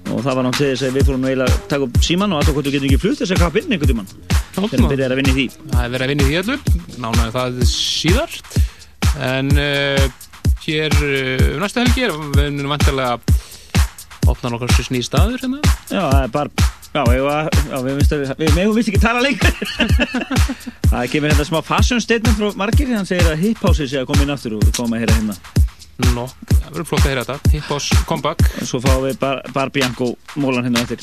og 0.08 0.22
það 0.24 0.38
var 0.38 0.46
náttúrulega 0.48 0.58
til 0.58 0.70
þess 0.72 0.88
að 0.88 0.96
við 0.96 1.08
fórum 1.08 1.26
eiginlega 1.28 1.52
að 1.52 1.66
taka 1.70 1.86
upp 1.86 1.98
síman 2.08 2.32
og 2.32 2.40
að 2.40 2.48
þú 2.48 2.62
getum 2.72 2.86
ekki 2.88 3.02
flutt 3.02 3.20
þess 3.20 3.34
að 3.36 3.42
kapp 3.44 3.58
inn 3.60 3.74
einhvern 3.74 3.92
tímann. 3.92 4.14
Þegar 4.56 4.72
hann 4.72 4.88
byrjaði 4.88 5.12
að 5.14 5.20
vinna 5.20 5.30
í 5.30 5.36
því. 5.36 5.46
Það 5.68 5.82
er 5.84 5.92
verið 5.94 6.06
að 6.06 6.12
vinna 6.14 6.24
í 6.24 6.30
því 6.30 6.38
allur, 6.42 6.62
nánaði 7.04 7.34
það 7.36 7.60
síðar. 7.74 8.38
En 9.28 9.52
uh, 9.58 10.27
hér 10.68 10.96
uh, 11.00 11.44
næsta 11.62 11.84
helgi. 11.84 12.08
Er 12.08 12.16
við 12.36 12.50
munum 12.56 12.74
vantilega 12.74 13.16
opna 14.28 14.52
nokkar 14.52 14.72
svo 14.76 14.88
sný 14.88 15.02
staður 15.04 15.40
hérna. 15.40 15.62
Já, 15.88 16.02
það 16.02 16.24
er 16.24 16.34
bara 16.34 16.74
Já, 16.88 17.02
við, 17.04 17.26
já, 17.68 17.78
við, 17.84 17.98
við, 18.00 18.30
við 18.40 18.54
megum 18.56 18.76
vist 18.78 18.88
ekki 18.90 19.00
tala 19.02 19.20
lengur. 19.20 19.52
Það 20.88 21.10
kemur 21.12 21.34
hérna 21.34 21.46
smá 21.46 21.60
fashion 21.60 22.00
statement 22.00 22.40
frá 22.40 22.58
margir 22.64 22.90
hann 22.96 23.08
segir 23.08 23.28
að 23.28 23.44
hip 23.44 23.62
house 23.62 23.84
sé 23.84 24.00
að 24.00 24.08
koma 24.08 24.24
inn 24.24 24.32
aftur 24.32 24.56
og 24.56 24.68
fáum 24.72 24.96
að 24.96 25.04
heyra 25.04 25.18
hérna 25.20 25.57
Nó, 25.98 26.28
það 26.46 26.68
verður 26.70 26.86
flott 26.86 27.00
að 27.02 27.08
heyra 27.10 27.24
þetta 27.26 27.50
Hip 27.56 27.70
House 27.72 27.96
Comeback 28.06 28.44
og 28.60 28.68
svo 28.70 28.78
fáum 28.84 29.02
við 29.08 29.16
bar, 29.18 29.40
bar 29.50 29.72
Bianco 29.74 30.12
mólan 30.38 30.68
hérna 30.68 30.86
eftir 30.86 31.02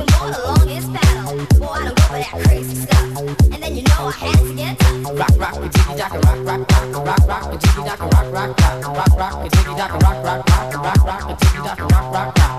even 0.00 0.18
more 0.18 0.30
the 0.30 0.42
longest 0.44 0.92
battle. 0.92 1.60
Well, 1.60 1.70
I 1.70 1.84
don't 1.84 1.96
go 1.96 2.02
for 2.02 2.18
that 2.18 2.46
crazy 2.46 2.74
stuff. 2.74 3.18
And 3.52 3.62
then 3.62 3.76
you 3.76 3.82
know 3.82 4.08
I 4.08 4.12
had 4.12 4.38
to 4.38 4.54
get 4.54 4.78
tough. 4.78 5.18
Rock, 5.18 5.34
rock, 5.38 5.60
with 5.60 5.72
jiggy 5.72 5.96
jock, 5.98 6.12
rock, 6.12 6.38
rock, 6.44 6.70
rock, 6.70 7.06
rock, 7.06 7.28
rock, 7.28 7.52
with 7.52 7.60
jiggy 7.60 7.84
jock, 7.84 8.00
rock, 8.00 8.32
rock, 8.32 8.60
rock, 8.60 8.96
rock, 8.96 9.18
rock, 9.18 9.42
with 9.42 9.52
jiggy 9.52 9.76
jock, 9.76 9.92
rock, 10.02 10.24
rock, 10.24 10.48
rock, 10.48 10.74
rock, 10.74 11.04
rock, 11.04 11.28
with 11.28 11.40
jiggy 11.40 11.64
jock, 11.64 11.78
rock, 11.78 12.12
rock, 12.12 12.36
rock. 12.36 12.50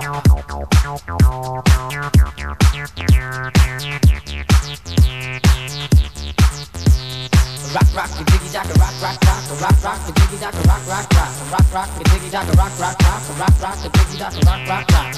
Thank 7.24 7.46
you. 7.46 7.51
Rock, 7.70 7.88
rock, 7.96 8.10
a 8.20 8.24
jiggy 8.26 8.50
jack, 8.52 8.68
rock, 8.76 8.92
rock, 9.02 9.22
rock, 9.22 9.62
rock, 9.62 9.84
rock, 9.84 10.02
a 10.10 10.12
jiggy 10.12 10.38
jack, 10.42 10.54
rock, 10.66 10.82
rock, 10.88 11.06
rock, 11.14 11.30
rock, 11.52 11.74
rock, 11.74 11.90
a 12.00 12.04
jiggy 12.10 12.30
jack, 12.30 12.48
rock, 12.58 12.74
rock, 12.80 13.00
rock, 13.00 13.22
rock, 13.38 13.62
rock, 13.62 13.86
a 13.86 13.90
jiggy 13.90 14.18
jack, 14.18 14.34
rock, 14.44 14.68
rock, 14.68 14.92
rock. 14.92 15.12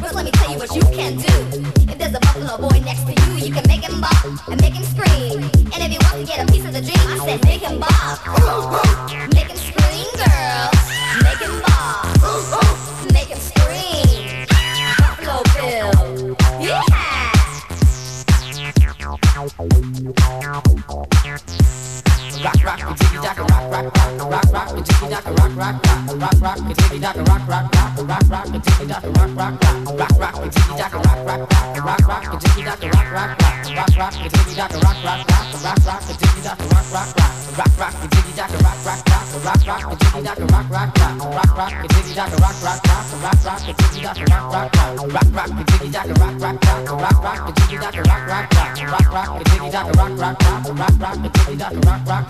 Well, 0.00 0.14
let 0.14 0.24
me 0.24 0.30
tell 0.32 0.52
you 0.52 0.58
what 0.58 0.74
you 0.74 0.82
can 0.82 1.16
do. 1.16 1.34
If 1.90 1.98
there's 1.98 2.14
a 2.14 2.20
buffalo 2.20 2.68
boy 2.68 2.80
next 2.80 3.04
to 3.06 3.12
you, 3.12 3.46
you 3.46 3.52
can 3.54 3.64
make 3.66 3.82
him 3.82 4.00
bop 4.00 4.24
and 4.48 4.60
make 4.60 4.74
him 4.74 4.84
scream. 4.84 5.42
And 5.72 5.82
if 5.82 5.92
you 5.92 5.98
want 6.02 6.20
to 6.20 6.24
get 6.26 6.48
a 6.48 6.52
piece 6.52 6.64
of 6.64 6.72
the 6.72 6.80
dream, 6.80 7.06
I 7.08 7.18
said 7.24 7.44
make 7.44 7.62
him 7.62 7.78
bop. 7.80 8.18
Make 9.32 9.48
him 9.48 9.56
scream, 9.56 10.06
girl. 10.16 10.70
Make 11.22 11.38
him 11.38 11.60
bop. 11.62 12.04
Make 13.12 13.28
him 13.28 13.38
scream. 13.38 14.46
Buffalo 14.98 15.42
Bill. 15.54 16.36
Yeah. 16.60 16.82
Rock, 22.42 22.64
rock, 22.64 22.80
a 22.80 22.94
jiggy 22.94 23.22
jack, 23.22 23.38
rock, 23.38 23.70
rock, 23.70 23.84
rock, 23.94 24.30
rock, 24.30 24.52
rock, 24.52 24.70
a 24.72 24.80
jiggy 24.80 25.08
jack, 25.10 25.26
rock, 25.26 25.56
rock, 25.56 25.76
rock, 25.84 26.16
rock, 26.16 26.40
rock, 26.40 26.58
a 26.58 26.72
jiggy 26.72 26.98
jack, 26.98 27.16
rock, 27.16 27.46
rock, 27.46 27.74
rock, 27.74 28.08
rock, 28.08 28.30
rock, 28.30 28.46
a 28.46 28.58
jiggy 28.58 28.86
jack, 28.88 29.04
rock, 29.04 29.36
rock, 29.36 29.60
rock, 29.60 29.98
rock, 30.00 30.18
rock, 30.18 30.36
a 30.40 30.48
jiggy 30.48 30.76
jack, 30.78 30.92
rock, 30.94 31.20
rock, 31.26 31.50
rock, 31.50 31.84
rock, 31.84 32.08
rock, 32.08 32.24
a 32.24 32.38
jiggy 32.40 32.64
jack, 32.64 32.80
rock, 32.80 33.12
rock, 33.12 33.28
rock, 33.30 33.76
rock, 33.76 33.98
rock, 33.98 34.14
a 34.14 34.28
jiggy 34.30 34.54
jack, 34.56 34.72
rock, 34.72 34.96
rock, 34.96 35.20
rock, 35.20 35.66
rock, 35.68 35.88
rock, 35.88 36.00
a 36.00 36.16
jiggy 36.16 36.42
jack, 36.42 36.60
rock, 36.60 36.88
rock, 36.90 37.16
rock, 37.16 37.40
rock, 37.58 37.78
rock, 37.78 37.94
a 37.94 38.08
jiggy 38.08 38.32
jack, 38.36 38.50
rock, 38.50 38.84
rock, 38.84 39.04
rock, 39.04 39.20
rock, 39.20 39.46
rock, 39.50 39.74
a 39.74 39.86
jiggy 39.86 40.14
jack, 40.14 40.40
rock, 40.50 40.64
rock, 40.64 40.88
rock, 40.88 41.20
rock, 41.20 41.56
rock, 41.56 41.72
a 41.72 41.88
jiggy 41.92 42.14
jack, 42.14 42.30
rock, 42.30 42.60
rock, 42.60 42.70
rock, 42.70 43.04
rock, 45.10 45.34
rock, 45.34 45.50
a 45.50 45.64
jiggy 45.64 45.90
jack, 45.90 46.00
rock, 46.00 46.00
rock, 46.00 46.00
rock, 46.00 46.00
rock, 46.00 46.00
rock, 46.00 46.00
a 46.00 46.00
jiggy 46.00 46.00
jack, 46.00 46.16
rock, 46.16 46.40
rock, 46.40 46.64
rock, 46.64 47.20
rock, 47.20 47.40
a 47.40 47.60
a 47.60 48.02
rock, 48.02 48.24
rock, 48.26 48.52
rock, 48.90 49.12
rock, 49.12 49.44
jiggy 49.44 49.70
jack, 49.70 49.86
rock, 49.96 50.18
rock, 50.18 50.42
rock, 50.42 50.64
rock, 50.78 51.00
rock, 51.00 51.16
a 51.16 51.28
jiggy 51.28 51.56
jack, 51.58 51.72
rock, 51.84 52.06
rock, 52.06 52.29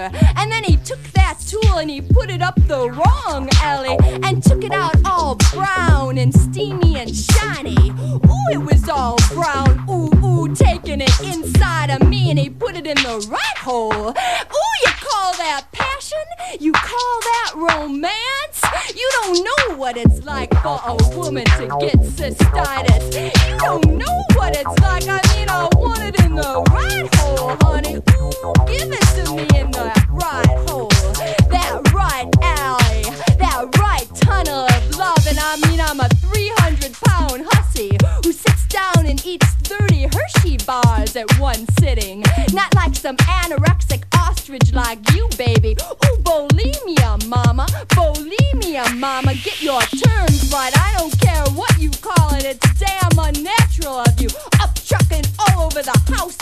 And 0.37 0.51
then 0.51 0.63
he 0.63 0.77
took 0.77 1.01
that 1.13 1.39
tool 1.39 1.77
and 1.77 1.89
he 1.89 2.01
put 2.01 2.29
it 2.29 2.41
up 2.41 2.55
the 2.67 2.89
wrong 2.89 3.49
alley 3.61 3.97
and 4.23 4.43
took 4.43 4.63
it 4.63 4.71
out 4.71 4.95
all 5.05 5.35
brown 5.53 6.17
and 6.17 6.33
steamy 6.33 6.97
and 6.97 7.15
shiny. 7.15 7.91
Ooh, 7.91 8.51
it 8.51 8.61
was 8.61 8.89
all 8.89 9.17
brown. 9.33 9.85
Ooh, 9.89 10.11
ooh, 10.25 10.55
taking 10.55 11.01
it 11.01 11.19
inside 11.21 11.89
of 11.89 12.07
me 12.07 12.29
and 12.29 12.39
he 12.39 12.49
put 12.49 12.75
it 12.75 12.87
in 12.87 12.95
the 12.97 13.27
right 13.29 13.57
hole. 13.57 14.09
Ooh, 14.09 14.75
you 14.85 14.91
call 14.99 15.33
that 15.37 15.65
passion? 15.71 16.19
You 16.59 16.71
call 16.73 17.19
that 17.21 17.53
romance? 17.55 18.61
You 18.95 19.09
don't 19.21 19.43
know 19.43 19.77
what 19.77 19.97
it's 19.97 20.23
like 20.25 20.53
for 20.61 20.79
a 20.85 20.95
woman 21.15 21.45
to 21.45 21.67
get 21.79 21.95
cystitis. 21.99 23.49
You 23.49 23.57
don't 23.59 23.97
know 23.97 24.23
what 24.35 24.55
it's 24.55 24.79
like. 24.81 25.07
I 25.07 25.21
mean, 25.35 25.49
I 25.49 25.69
want 25.75 26.03
it 26.03 26.19
in 26.23 26.35
the 26.35 26.63
right 26.71 27.15
hole, 27.15 27.55
honey. 27.61 27.95
Ooh, 27.95 28.53
give 28.67 28.91
it 28.91 29.25
to 29.25 29.35
me 29.35 29.59
in 29.59 29.71
that 29.71 29.90
right 30.09 30.47
hole. 30.69 30.89
That 31.49 31.81
right 31.93 32.29
alley. 32.41 33.03
That 33.37 33.67
right 33.77 34.07
tunnel 34.15 34.65
of 34.65 34.97
love. 34.97 35.25
And 35.27 35.39
I 35.39 35.55
mean, 35.67 35.79
I'm 35.81 35.99
a 35.99 36.09
300 36.09 36.93
pound 37.05 37.45
hussy 37.49 37.97
who 38.23 38.31
sits 38.31 38.67
down 38.67 39.05
and 39.05 39.23
eats 39.25 39.47
30 39.63 40.09
Hershey 40.13 40.57
bars 40.65 41.15
at 41.15 41.27
one 41.39 41.65
sitting. 41.79 42.23
Not 42.53 42.73
like 42.75 42.95
some 42.95 43.17
anorexic 43.17 44.03
ostrich 44.17 44.73
like 44.73 44.99
you, 45.13 45.27
baby. 45.37 45.75
Ooh, 46.05 46.17
mama. 47.27 47.65
Bulimia, 47.95 48.97
mama. 48.97 49.33
Get 49.35 49.61
your 49.61 49.81
terms 49.81 50.51
right. 50.51 50.73
I 50.77 50.95
don't 50.97 51.17
care 51.19 51.43
what 51.55 51.77
you 51.79 51.91
call 52.01 52.35
it. 52.35 52.45
It's 52.45 52.79
damn 52.79 53.17
unnatural 53.17 53.99
of 53.99 54.21
you. 54.21 54.29
Up 54.61 54.73
trucking 54.75 55.25
all 55.39 55.65
over 55.65 55.81
the 55.81 55.97
house 56.13 56.37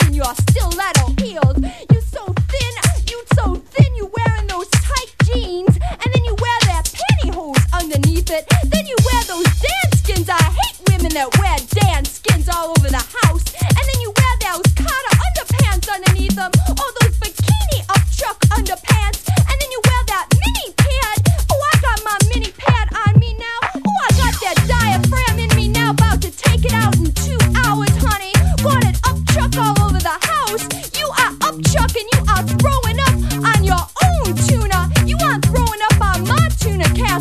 heels. 1.20 1.56
You 1.90 2.00
so 2.00 2.24
thin. 2.48 2.89
You 3.20 3.26
so 3.36 3.54
thin. 3.54 3.96
you're 3.96 4.08
wearing 4.16 4.46
those 4.46 4.70
tight 4.70 5.12
jeans. 5.24 5.76
And 5.76 6.08
then 6.14 6.24
you 6.24 6.34
wear 6.40 6.58
that 6.72 6.88
pantyhose 6.88 7.60
underneath 7.72 8.30
it. 8.30 8.48
Then 8.64 8.86
you 8.86 8.96
wear 9.04 9.22
those 9.24 9.44
dance 9.44 10.00
skins. 10.00 10.28
I 10.30 10.40
hate 10.40 10.80
women 10.88 11.12
that 11.12 11.28
wear 11.36 11.56
dance 11.84 12.12
skins 12.16 12.48
all 12.48 12.70
over 12.70 12.88
the 12.88 13.04
house. 13.20 13.44
And 13.60 13.84
then 13.84 14.00
you 14.00 14.12
wear 14.16 14.34
those 14.40 14.72
Carter 14.72 15.14
underpants 15.20 15.92
underneath 15.92 16.34
them. 16.34 16.50
Or 16.70 16.88
those 17.00 17.16
bikini 17.20 17.84
up 17.92 18.00
truck 18.16 18.40
underpants. 18.56 19.28
And 19.28 19.56
then 19.60 19.70
you 19.70 19.80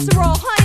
visceral. 0.10 0.36
Honey. 0.36 0.59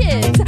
Kids, 0.00 0.40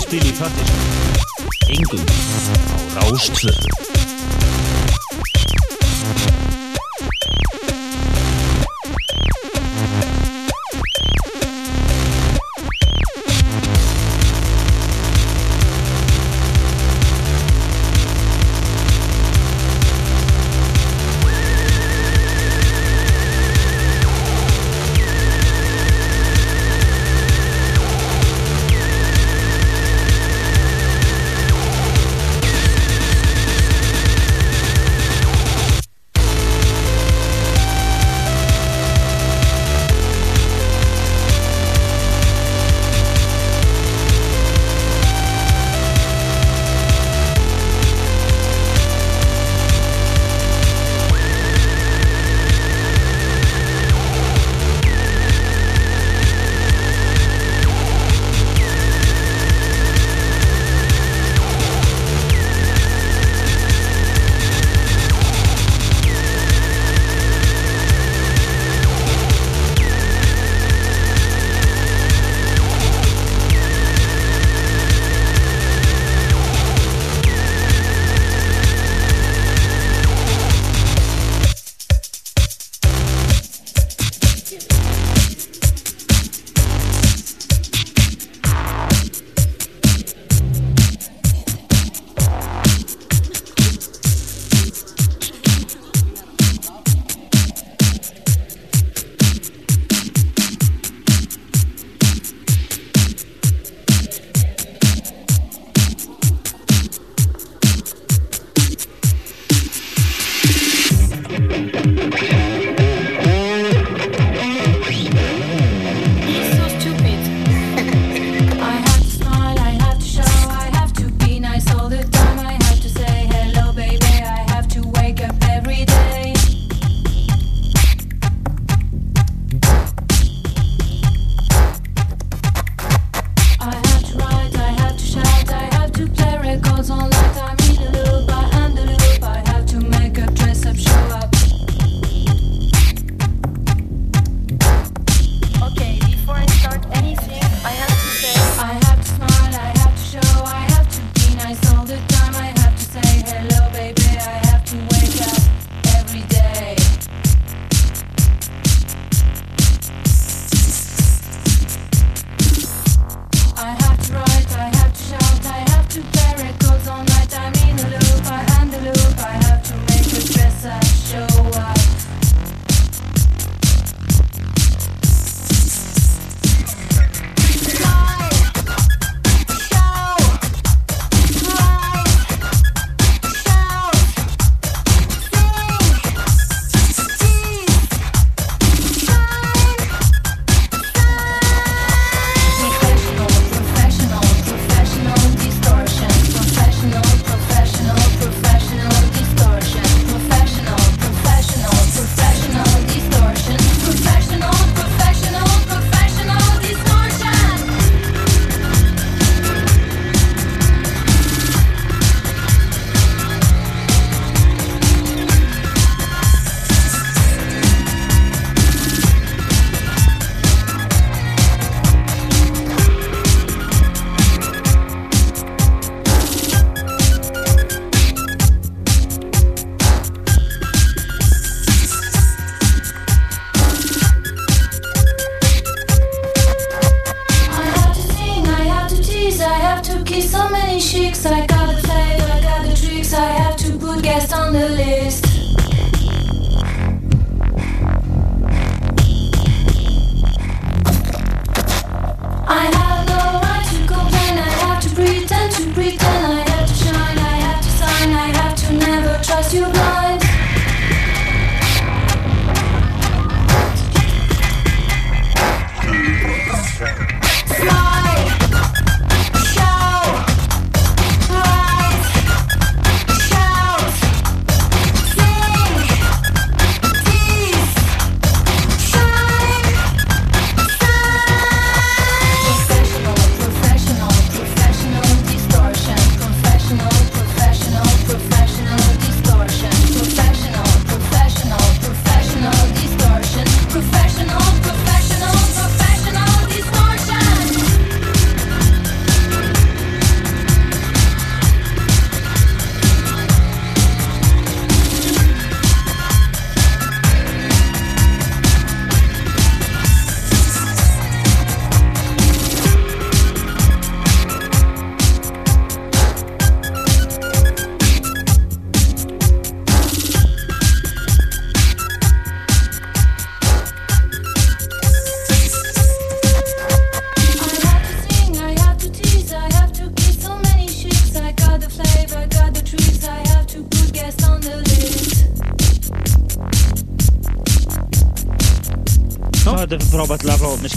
Fötusnúðarnir 0.00 0.08
spili 0.08 0.32
í 0.32 0.69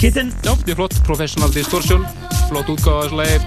Kitten 0.04 0.34
Já, 0.44 0.52
mjög 0.66 0.76
flott, 0.76 0.94
Professional 1.06 1.52
Distortion 1.56 2.02
flott 2.50 2.68
útgáfa 2.68 3.06
þessu 3.06 3.16
lagi 3.16 3.38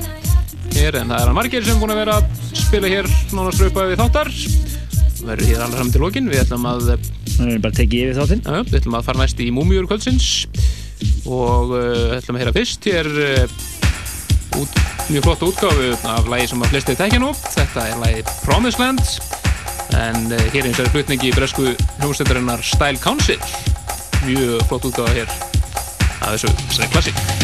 hér 0.73 0.97
en 1.03 1.11
það 1.13 1.19
er 1.19 1.29
hann 1.29 1.37
margir 1.37 1.65
sem 1.67 1.77
búin 1.83 1.93
að 1.93 1.99
vera 2.01 2.15
að 2.17 2.39
spila 2.57 2.89
hér 2.89 3.09
nánast 3.37 3.61
raupa 3.61 3.83
við 3.91 4.01
þáttar. 4.01 4.31
Verður 5.19 5.51
hér 5.51 5.65
alveg 5.67 5.77
fram 5.77 5.91
til 5.93 6.01
lokin 6.01 6.31
við 6.33 6.41
ætlum 6.47 6.65
að 6.71 6.87
Það 7.35 7.51
er 7.53 7.61
bara 7.61 7.77
tekið 7.77 8.07
yfir 8.07 8.17
þáttinn. 8.17 8.41
Já, 8.47 8.57
við 8.71 8.79
ætlum 8.79 8.97
að 8.97 9.05
fara 9.11 9.21
næst 9.21 9.43
í 9.45 9.51
Múmiur 9.53 9.89
kvöldsins 9.91 10.29
og 11.29 11.75
uh, 11.77 12.17
ætlum 12.17 12.39
að 12.39 12.47
heyra 12.47 12.55
fyrst 12.57 12.89
hér 12.89 13.11
uh, 13.13 14.63
út, 14.63 14.81
mjög 15.11 15.27
flott 15.27 15.45
útgáfu 15.51 15.91
af 16.09 16.31
lagi 16.33 16.47
sem 16.55 16.65
að 16.65 16.73
flesti 16.73 16.97
tekja 16.97 17.21
nú. 17.21 17.35
Þetta 17.51 17.85
er 17.91 18.01
lagi 18.01 18.25
Promised 18.47 18.81
Land 18.81 19.05
en 19.93 20.33
uh, 20.33 20.47
hér 20.55 20.71
eins 20.71 20.81
er 20.81 20.89
flutningi 20.95 21.35
í 21.35 21.37
bresku 21.37 21.75
hljómsveitarinnar 22.01 22.65
Style 22.65 23.05
Council. 23.05 23.45
Mjög 24.25 24.65
flott 24.71 24.89
útgáfa 24.89 25.19
hér 25.21 25.46
af 26.27 26.35
þessu 26.35 26.55
þessari 26.67 27.36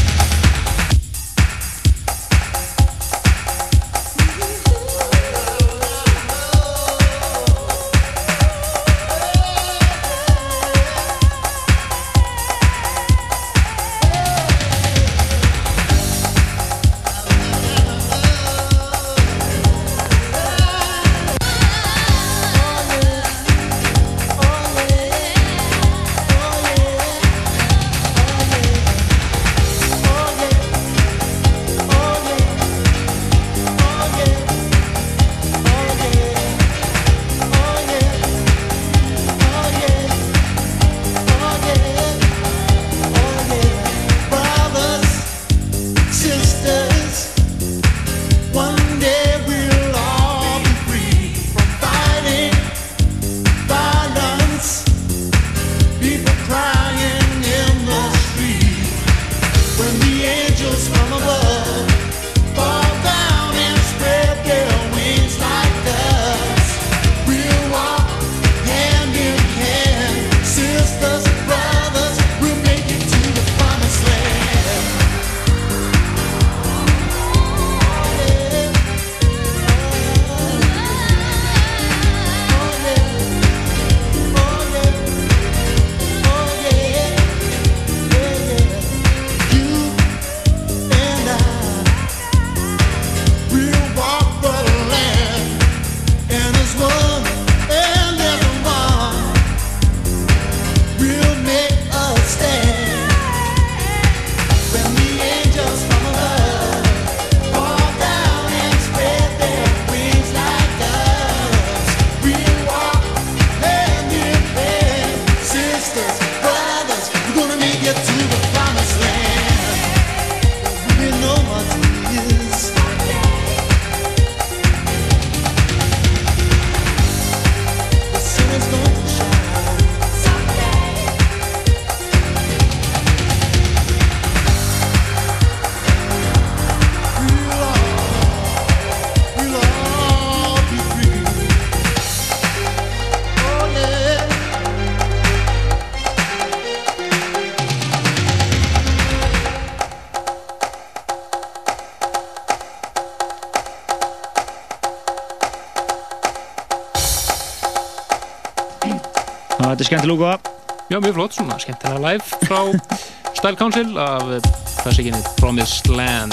skemmtilega 159.92 160.16
útgáfa 160.16 160.40
Já, 160.88 161.00
mjög 161.00 161.14
flott, 161.14 161.34
svona 161.34 161.58
skemmtilega 161.58 162.00
live 162.08 162.24
frá 162.48 162.60
Style 163.36 163.56
Council 163.56 163.98
af 163.98 164.22
eh, 164.32 164.40
klassikinni 164.82 165.18
Promised 165.38 165.88
Land. 165.88 166.32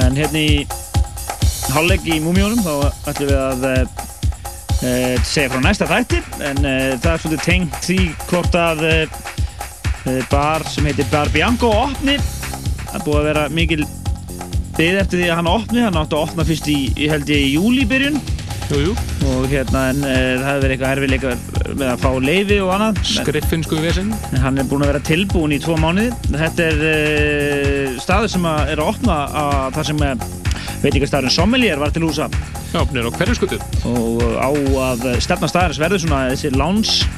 En 0.00 0.16
hérna 0.16 0.40
í 0.40 0.66
hálfleik 1.74 2.06
í 2.08 2.18
Múmjónum 2.24 2.60
þá 2.64 2.72
ætlum 3.10 3.28
við 3.28 3.36
að 3.36 3.66
e, 3.68 4.92
segja 5.26 5.50
frá 5.52 5.60
næsta 5.64 5.88
þætti. 5.90 6.22
En 6.48 6.62
e, 6.64 6.74
það 6.96 7.10
er 7.12 7.22
svolítið 7.24 7.44
tengt 7.44 7.78
því 7.84 7.98
hvort 8.30 8.56
að 8.56 8.84
e, 8.88 8.94
bar 10.32 10.64
sem 10.70 10.88
heitir 10.88 11.08
Bar 11.12 11.28
Bianco 11.34 11.72
opni 11.82 12.16
það 12.88 13.04
búið 13.04 13.20
að 13.20 13.28
vera 13.28 13.46
mikil 13.52 13.82
byggð 14.78 15.02
eftir 15.02 15.22
því 15.22 15.28
að 15.28 15.40
hann 15.42 15.52
opni. 15.52 15.84
Hann 15.84 16.00
átti 16.00 16.16
að 16.16 16.24
opna 16.24 16.48
fyrst 16.48 16.72
í, 16.72 16.78
held 17.04 17.32
ég 17.32 17.50
í 17.50 17.54
júli 17.58 17.84
byrjun. 17.88 18.20
Jú, 18.68 18.82
jú. 18.90 18.96
og 19.32 19.46
hérna 19.48 19.90
en 19.92 20.02
það 20.04 20.48
hefur 20.48 20.64
verið 20.64 20.74
eitthvað 20.74 20.90
herfileika 20.94 21.36
með 21.78 21.92
að 21.92 22.02
fá 22.02 22.10
leifi 22.22 22.58
og 22.64 22.72
annað 22.74 22.98
Skriffinsku 23.06 23.78
vesinn 23.82 24.10
hann 24.42 24.58
er 24.60 24.66
búinn 24.68 24.84
að 24.86 24.92
vera 24.92 25.04
tilbúin 25.06 25.54
í 25.54 25.60
tvo 25.62 25.76
mánuði. 25.80 26.10
Þetta 26.32 26.66
er 26.66 26.82
uh, 26.88 27.96
staður 28.02 28.34
sem 28.34 28.48
að 28.50 28.74
er 28.74 28.82
að 28.82 28.92
opna 28.94 29.18
að 29.42 29.78
það 29.78 29.88
sem 29.90 30.04
uh, 30.08 30.26
veitingastæðurinn 30.82 31.36
Sommelier 31.38 31.80
var 31.82 31.94
til 31.94 32.04
húsa. 32.06 32.28
Já, 32.72 32.82
nýr 32.92 33.08
á 33.08 33.12
hverjaskutu. 33.16 33.60
Og 33.88 34.20
uh, 34.24 34.36
á 34.42 34.50
að 34.90 35.08
stefna 35.24 35.50
staðarins 35.50 35.80
verður 35.82 36.04
svona 36.04 36.26
þessi 36.32 36.52
lounge 36.56 37.08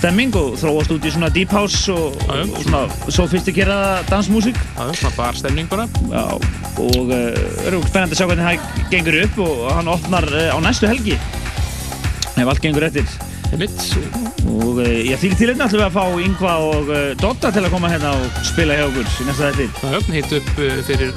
stemming 0.00 0.36
og 0.38 0.54
þróast 0.60 0.92
út 0.94 1.06
í 1.06 1.10
svona 1.12 1.28
deep 1.34 1.50
house 1.52 1.92
og, 1.92 2.14
og 2.30 2.60
svona 2.62 3.10
sofistikeraða 3.12 4.04
dansmúsík. 4.08 4.58
Já, 4.76 4.84
svona 4.96 5.16
barstemning 5.16 5.68
bara. 5.70 5.88
Já, 6.12 6.24
og 6.80 7.10
uh, 7.10 7.66
er 7.66 7.80
spennandi 7.88 8.14
að 8.14 8.20
sjá 8.20 8.28
hvernig 8.30 8.46
það 8.46 8.86
gengur 8.94 9.20
upp 9.24 9.42
og 9.46 9.66
hann 9.76 9.92
opnar 9.92 10.30
uh, 10.32 10.54
á 10.54 10.58
næstu 10.64 10.88
helgi. 10.90 11.18
Ef 12.40 12.46
allt 12.46 12.64
gengur 12.64 12.86
eftir. 12.88 13.29
Og 13.50 14.78
ég 14.86 15.18
því 15.18 15.30
til 15.34 15.48
hérna 15.50 15.66
ætlum 15.66 15.80
við 15.80 15.86
að 15.88 15.96
fá 15.96 16.24
Yngva 16.24 16.52
og 16.70 16.90
uh, 16.90 16.98
Dotta 17.18 17.50
til 17.54 17.64
að 17.64 17.72
koma 17.74 17.90
hérna 17.90 18.12
og 18.14 18.42
spila 18.46 18.76
hjá 18.78 18.84
okkur 18.86 19.08
í 19.10 19.26
næsta 19.26 19.50
þætti. 19.50 19.66
Já, 19.82 19.98
hitt 20.14 20.34
upp 20.38 20.50
uh, 20.54 20.76
fyrir 20.86 21.10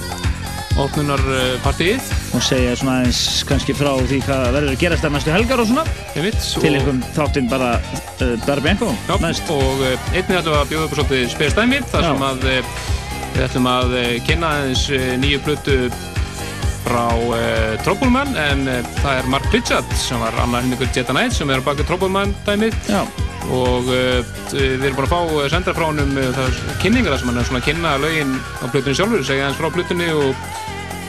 opnunarpartíið. 0.81 2.09
Og 2.33 2.41
segja 2.41 2.73
svona 2.79 3.03
eins 3.03 3.21
kannski 3.45 3.75
frá 3.77 3.91
því 4.09 4.23
hvað 4.25 4.47
verður 4.55 4.71
að 4.71 4.79
gerast 4.81 5.05
þar 5.05 5.13
næstu 5.13 5.33
helgar 5.35 5.61
og 5.61 5.69
svona. 5.69 5.85
Mitt. 6.17 6.39
Til 6.55 6.71
einhverjum 6.71 7.03
þáttinn 7.13 7.51
bara 7.51 7.75
uh, 7.77 8.33
Darby 8.47 8.73
Enko. 8.73 8.89
Og 9.53 9.85
einnig 10.15 10.39
að 10.41 10.49
bjóða 10.71 10.87
upp 10.87 10.97
svolítið 10.97 11.29
spesdæmi 11.35 11.83
þar 11.93 12.09
sem 12.09 12.25
að 12.31 12.49
við 12.49 13.45
ætlum 13.45 13.69
að 13.69 13.95
kynna 14.25 14.55
aðeins 14.57 14.87
uh, 14.89 15.13
nýju 15.21 15.45
plötu 15.45 15.77
frá 16.83 17.05
eh, 17.15 17.73
uh, 17.73 17.83
Troubleman 17.83 18.33
en 18.39 18.65
uh, 18.67 18.79
það 18.99 19.19
er 19.19 19.29
Mark 19.31 19.45
Pritchard 19.51 19.93
sem 19.99 20.19
var 20.21 20.35
annar 20.43 20.65
hennigur 20.65 20.89
Jetta 20.93 21.15
Knight 21.15 21.35
sem 21.35 21.51
er 21.53 21.63
baka 21.63 21.85
Troubleman 21.87 22.33
dæmið. 22.47 22.75
Já. 22.89 23.03
og 23.53 23.89
uh, 23.91 24.19
við 24.53 24.85
erum 24.87 24.97
búin 24.97 25.07
að 25.07 25.13
fá 25.13 25.49
sendra 25.51 25.75
frá 25.75 25.89
hann 25.89 25.99
um 25.99 26.13
kynningar 26.79 27.17
sem 27.19 27.31
hann 27.31 27.41
er 27.41 27.47
svona 27.49 27.59
að 27.59 27.67
kynna 27.67 27.95
lögin 27.99 28.37
á 28.39 28.65
blutunni 28.71 28.95
sjálfur, 28.95 29.25
segja 29.27 29.49
hans 29.49 29.59
frá 29.59 29.67
blutunni 29.73 30.07
og 30.15 30.31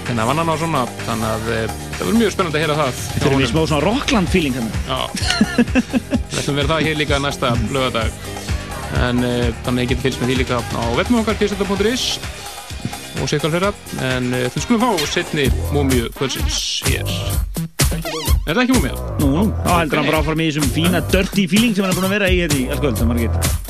hérna 0.09 0.27
vann 0.29 0.43
hann 0.43 0.51
á 0.51 0.57
svona. 0.59 0.85
Þannig 1.07 1.29
að 1.31 1.51
það 1.51 1.75
verður 2.01 2.19
mjög 2.21 2.35
spennand 2.35 2.59
að 2.59 2.65
heyra 2.65 2.79
það 2.81 3.03
Þetta 3.05 3.29
er 3.31 3.37
mjög 3.39 3.53
smá 3.53 3.61
svona 3.63 3.85
Rockland 3.87 4.33
feeling 4.35 4.59
hérna. 4.59 4.73
Já, 4.89 5.01
við 5.59 6.41
ætlum 6.41 6.57
að 6.57 6.63
vera 6.63 6.73
það 6.73 6.89
hér 6.89 7.03
líka 7.03 7.23
næsta 7.23 7.53
lögadag 7.71 8.23
en 8.95 9.23
þannig 9.25 9.79
að 9.79 9.85
ég 9.85 9.91
geti 9.91 10.05
fylgst 10.05 10.21
með 10.23 10.31
því 10.31 10.41
líka 10.43 10.59
á 10.63 10.85
webnum 10.95 11.23
okkar 11.25 11.39
og 13.23 13.31
sékal 13.31 13.53
fyrra 13.55 13.73
en 14.03 14.33
eh, 14.35 14.47
uh, 14.47 14.53
þið 14.55 14.67
skulum 14.67 14.85
fá 14.85 15.07
setni 15.11 15.47
múmiu 15.75 16.11
kvöldsins 16.17 16.61
hér. 16.89 17.15
Er 18.45 18.57
það 18.57 18.65
ekki 18.65 18.79
múmia? 18.79 18.97
Nú, 19.23 19.31
nú, 19.33 19.45
þá 19.65 19.71
heldur 19.79 20.01
hann 20.01 20.11
bara 20.11 20.23
áfram 20.23 20.43
í 20.45 20.49
þessum 20.51 20.73
fína 20.75 21.05
dirty 21.13 21.47
feeling 21.51 21.77
sem 21.77 21.87
hann 21.87 21.95
er 21.95 22.01
búin 22.01 22.11
að 22.11 22.17
vera 22.19 22.33
í 22.33 22.43
þetta 22.43 22.61
í 22.61 22.67
allkvöld, 22.75 23.01
það 23.01 23.13
margir 23.13 23.64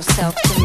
yourself 0.00 0.34
to 0.44 0.59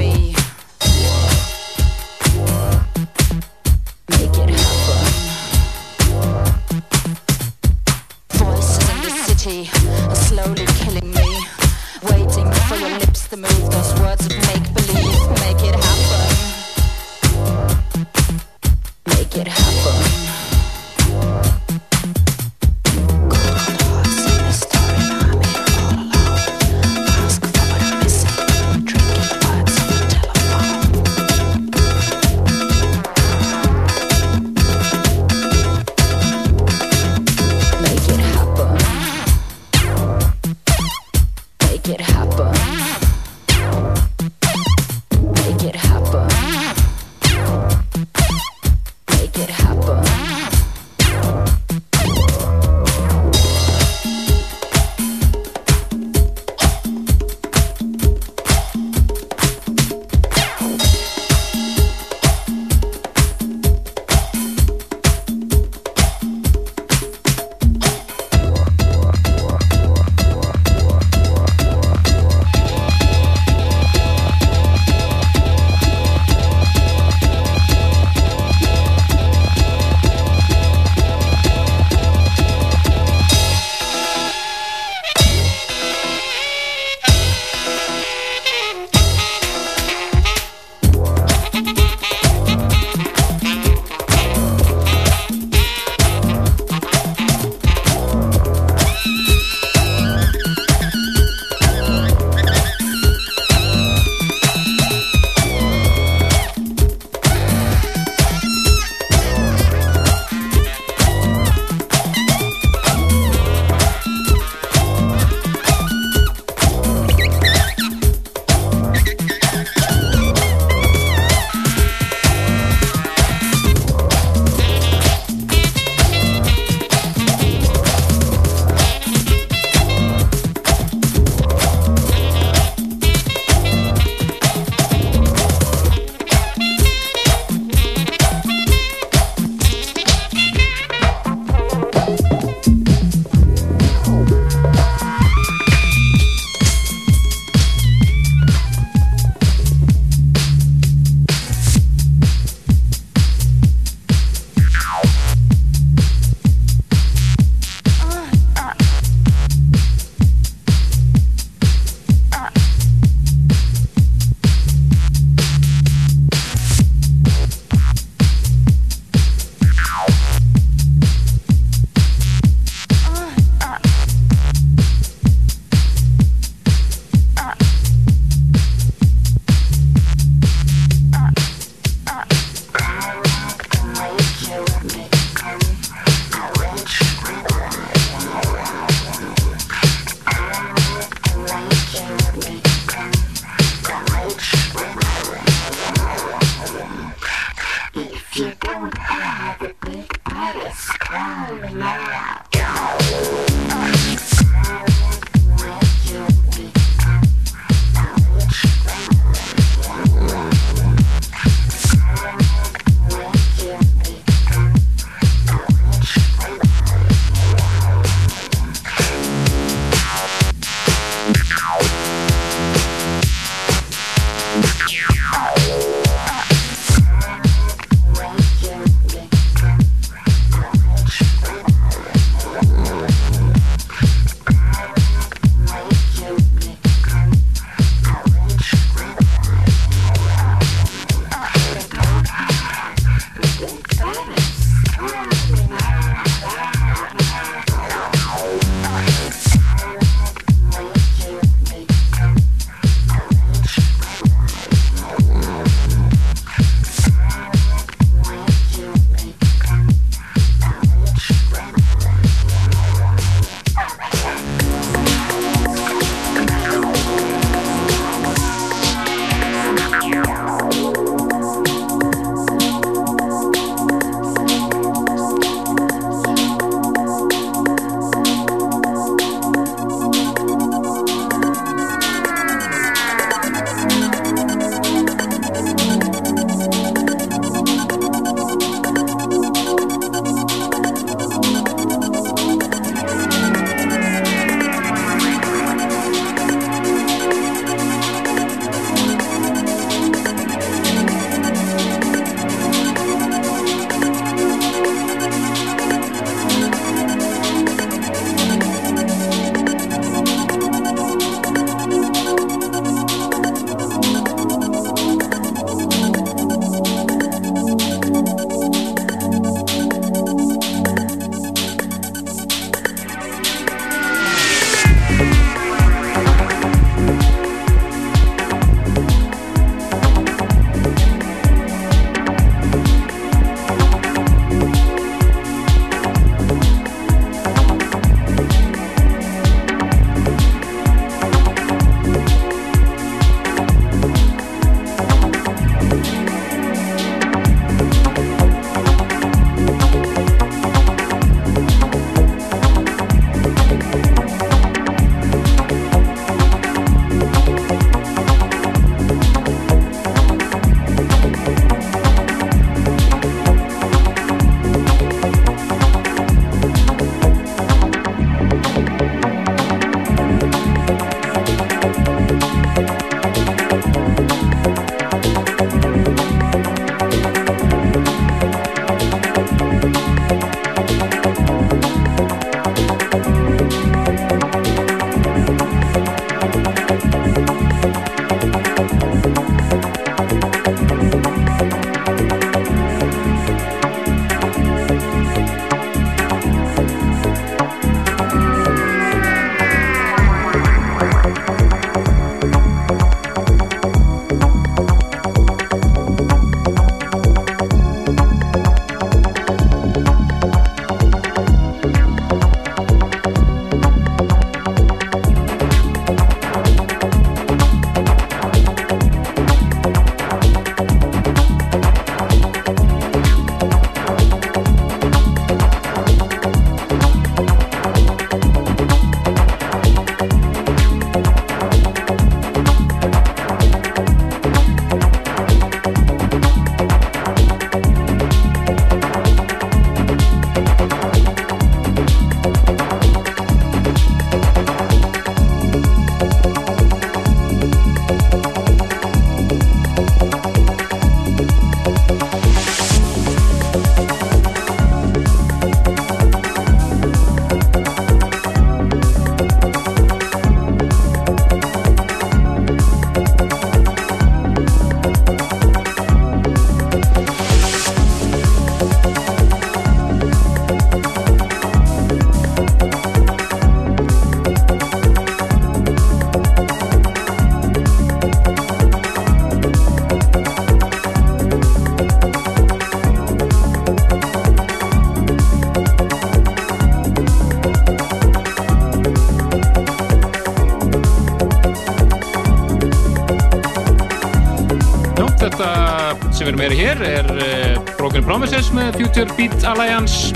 meira 496.54 496.76
hér 496.78 497.00
er 497.02 497.30
uh, 497.34 497.80
Broken 497.98 498.22
Promises 498.28 498.68
með 498.76 499.00
Future 499.00 499.34
Beat 499.34 499.66
Alliance. 499.66 500.30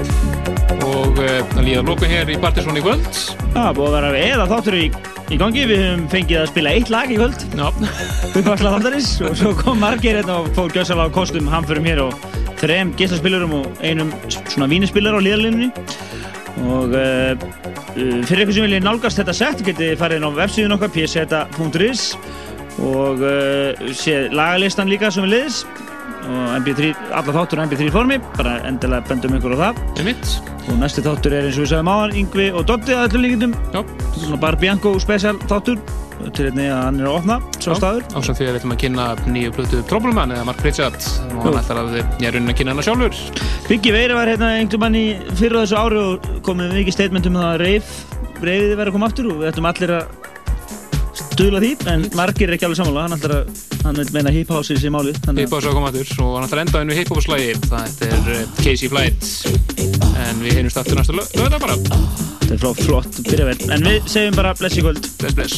Og 0.88 1.19
uh, 1.22 1.36
það 1.52 1.68
líða 1.68 1.84
lóku 1.86 2.10
hér 2.10 2.31
í 2.34 2.38
Partiðsson 2.41 2.80
í 2.80 2.81
kvöld. 2.81 3.06
Já, 3.53 3.69
búið 3.77 3.86
að 3.86 3.95
vera 3.99 4.23
eða 4.23 4.48
þáttur 4.49 4.77
í, 4.80 4.84
í 5.30 5.38
gangi, 5.38 5.68
við 5.69 5.84
höfum 5.84 6.07
fengið 6.10 6.41
að 6.41 6.49
spila 6.49 6.73
eitt 6.73 6.90
lag 6.90 7.14
í 7.14 7.19
kvöld. 7.19 7.45
Já. 7.53 7.68
Uppvarsla 8.34 8.73
þáttarins 8.80 9.11
og 9.30 9.38
svo 9.38 9.53
kom 9.61 9.77
margir 9.86 10.18
hérna 10.18 10.40
og 10.41 10.49
fór 10.57 10.73
gjössalega 10.73 11.14
á 11.14 11.18
kostum 11.19 11.53
hamförum 11.53 11.86
hér 11.86 12.02
og 12.07 12.30
þrem 12.60 12.98
gestaspilurum 12.98 13.53
og 13.61 13.84
einum 13.86 14.10
svona 14.49 14.68
vínispilar 14.72 15.15
á 15.15 15.22
líðarlinni 15.22 15.69
og 16.65 16.95
uh, 16.98 17.34
fyrir 17.94 18.44
ykkur 18.44 18.56
sem 18.57 18.65
vilja 18.65 18.84
nálgast 18.84 19.22
þetta 19.22 19.36
sett 19.36 19.64
getið 19.64 19.98
farið 20.02 20.19
inn 20.19 20.27
á 20.27 20.38
websíðun 20.41 20.76
okkar 20.76 20.91
pseta.is 20.95 22.10
og 22.80 23.23
uh, 23.23 23.91
sé 23.95 24.27
lagalistan 24.31 24.91
líka 24.91 25.11
sem 25.11 25.26
við 25.27 25.36
liðis 25.36 25.61
MP3, 26.60 26.91
alla 27.15 27.36
þáttur 27.36 27.61
á 27.61 27.65
MP3 27.65 27.90
formi 27.94 28.19
bara 28.38 28.60
endilega 28.68 29.07
bendum 29.10 29.38
ykkur 29.40 29.56
á 29.56 29.60
það. 29.64 29.80
Einmitt. 29.99 30.36
og 30.69 30.77
næsti 30.77 31.02
þáttur 31.06 31.34
er 31.34 31.48
eins 31.48 31.57
og 31.57 31.65
við 31.65 31.72
sagðum 31.72 31.90
áðan 31.94 32.19
Yngvi 32.19 32.45
og 32.53 32.68
Dotti 32.69 32.94
að 32.94 33.07
öllum 33.07 33.26
líkindum. 33.26 33.56
Svona 34.19 34.40
bara 34.41 34.60
Bianco 34.60 34.94
special 35.02 35.40
þáttur. 35.49 35.81
Til 36.36 36.49
einnig 36.49 36.68
að 36.68 36.81
hann 36.84 36.98
er 36.99 37.07
að 37.07 37.15
opna 37.15 37.36
svo 37.64 37.76
staður. 37.80 38.03
Ásand 38.11 38.36
því 38.36 38.45
að 38.45 38.49
við 38.49 38.57
ætlum 38.60 38.73
að 38.76 38.80
kynna 38.81 39.06
nýju 39.23 39.53
plötu 39.56 39.80
Troubleman 39.88 40.34
eða 40.36 40.48
Mark 40.49 40.60
Pritchard. 40.60 40.99
Og 41.31 41.48
hann 41.48 41.60
ætlar 41.61 41.80
að 41.86 41.95
ég 42.02 42.27
er 42.27 42.36
raunin 42.36 42.52
að 42.52 42.57
kynna 42.60 42.76
hana 42.76 42.84
sjálfur. 42.84 43.15
Biggi 43.69 43.94
Veiri 43.95 44.18
var 44.18 44.27
hérna 44.27 44.52
einhvern 44.60 44.84
mann 44.84 44.99
í 44.99 45.06
fyrra 45.40 45.64
þessu 45.64 45.80
ári 45.80 46.03
og 46.03 46.30
komið 46.44 46.76
mikið 46.76 46.98
statement 46.98 47.31
um 47.31 47.40
það 47.40 47.49
að 47.53 47.64
reif, 47.64 47.95
reifið 48.44 48.76
verið 48.76 48.91
að 48.91 48.95
koma 48.98 49.10
aftur 49.14 49.31
og 49.31 49.40
við 49.40 49.52
ættum 49.53 49.72
allir 49.72 49.95
að 49.95 50.30
stuðla 51.23 51.64
því 51.64 51.73
en 51.95 52.07
margir 52.19 52.52
er 52.52 52.60
ekki 52.60 52.68
alveg 52.68 52.84
sammála, 52.84 53.07
hann 53.07 53.15
ætlar 53.15 53.38
að 53.40 53.69
hann 53.85 53.99
meina 54.15 54.31
hip 54.34 54.49
house 54.53 54.73
í 54.73 54.77
sér 54.80 54.91
málið 54.93 55.19
þannig 55.26 55.41
Hip 55.45 55.53
House 55.56 55.68
að 55.69 55.76
koma 55.77 55.89
aftur. 55.91 56.07
Og 56.26 56.31
hann 56.38 56.47
ætlar 56.47 56.64
enda 56.65 56.81
inn 56.84 56.91
við 56.93 56.99
Hip 57.01 57.11
Hop 57.14 57.22
slægi 57.26 57.51
það 57.65 57.84
er 58.10 58.22
uh, 58.35 58.43
Casey 58.60 58.88
Flight. 58.91 59.22
En 60.26 60.35
við 60.43 60.51
heyrjumst 60.57 60.81
aftur 60.81 60.95
næsta 60.99 61.14
lög 61.18 61.27
lögða 61.39 61.57
bara. 61.65 61.76
Þetta 62.43 62.53
er 62.56 62.61
flott, 62.64 62.81
flott 62.85 63.14
byrjaverð 63.30 63.61
en 63.76 63.81
við 63.89 63.99
segjum 64.15 64.35
bara 64.39 64.56
bless 64.60 64.76
í 64.80 64.81
kvöld. 64.85 65.03
Bless 65.22 65.35
bless 65.39 65.57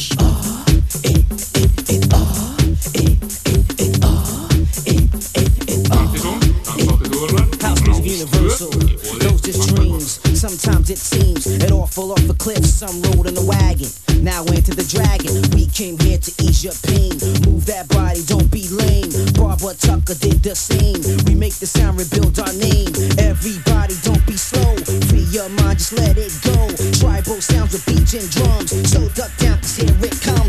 Sometimes 10.62 10.90
it 10.90 10.98
seems 10.98 11.46
it 11.48 11.72
all 11.72 11.88
fall 11.88 12.12
off 12.12 12.22
the 12.28 12.34
cliff. 12.34 12.64
Some 12.64 13.02
rode 13.02 13.26
in 13.26 13.34
the 13.34 13.42
wagon. 13.42 13.90
Now 14.22 14.46
into 14.54 14.70
the 14.70 14.86
dragon. 14.86 15.34
We 15.58 15.66
came 15.66 15.98
here 15.98 16.18
to 16.18 16.30
ease 16.38 16.62
your 16.62 16.78
pain. 16.86 17.18
Move 17.42 17.66
that 17.66 17.90
body, 17.90 18.22
don't 18.30 18.46
be 18.46 18.70
lame. 18.70 19.10
Barbara 19.34 19.74
Tucker 19.74 20.14
did 20.14 20.38
the 20.38 20.54
same. 20.54 21.02
We 21.26 21.34
make 21.34 21.58
the 21.58 21.66
sound, 21.66 21.98
rebuild 21.98 22.38
our 22.38 22.54
name. 22.54 22.94
Everybody, 23.18 23.98
don't 24.06 24.22
be 24.22 24.38
slow. 24.38 24.78
Free 25.10 25.26
your 25.34 25.50
mind, 25.58 25.82
just 25.82 25.98
let 25.98 26.14
it 26.14 26.30
go. 26.46 26.54
Tribal 27.02 27.42
sounds 27.42 27.74
with 27.74 27.82
beats 27.82 28.14
and 28.14 28.30
drums. 28.30 28.70
So 28.86 29.02
duck 29.18 29.34
down, 29.42 29.58
cause 29.58 29.74
here 29.74 29.90
it 29.98 30.14
comes 30.22 30.41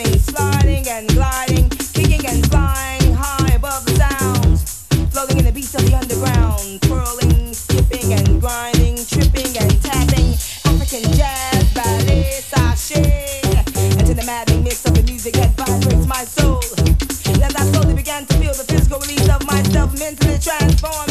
and 0.00 0.20
stomping, 0.20 0.20
sliding 0.20 0.88
and 0.88 1.08
gliding, 1.14 1.68
kicking 1.92 2.24
and 2.26 2.46
flying 2.50 3.14
high 3.14 3.54
above 3.54 3.84
the 3.84 3.94
sounds. 3.96 4.86
Floating 5.12 5.38
in 5.38 5.44
the 5.44 5.52
beats 5.52 5.74
of 5.74 5.84
the 5.86 5.94
underground, 5.94 6.80
twirling, 6.82 7.52
skipping 7.52 8.12
and 8.12 8.40
grinding, 8.40 8.96
tripping 8.96 9.52
and 9.58 9.82
tapping. 9.82 10.34
African 10.64 11.12
jazz, 11.12 11.74
ballet, 11.74 12.40
sashay. 12.40 13.40
Into 13.98 14.14
the 14.14 14.24
maddening 14.24 14.64
mix 14.64 14.84
of 14.86 14.94
the 14.94 15.02
music 15.02 15.34
that 15.34 15.50
vibrates 15.56 16.06
my 16.06 16.24
soul. 16.24 16.62
And 17.26 17.56
I 17.56 17.62
slowly 17.72 17.94
began 17.94 18.26
to 18.26 18.34
feel 18.38 18.54
the 18.54 18.64
physical 18.64 19.00
release 19.00 19.28
of 19.28 19.44
myself, 19.46 19.98
mentally 19.98 20.38
transforming, 20.38 21.09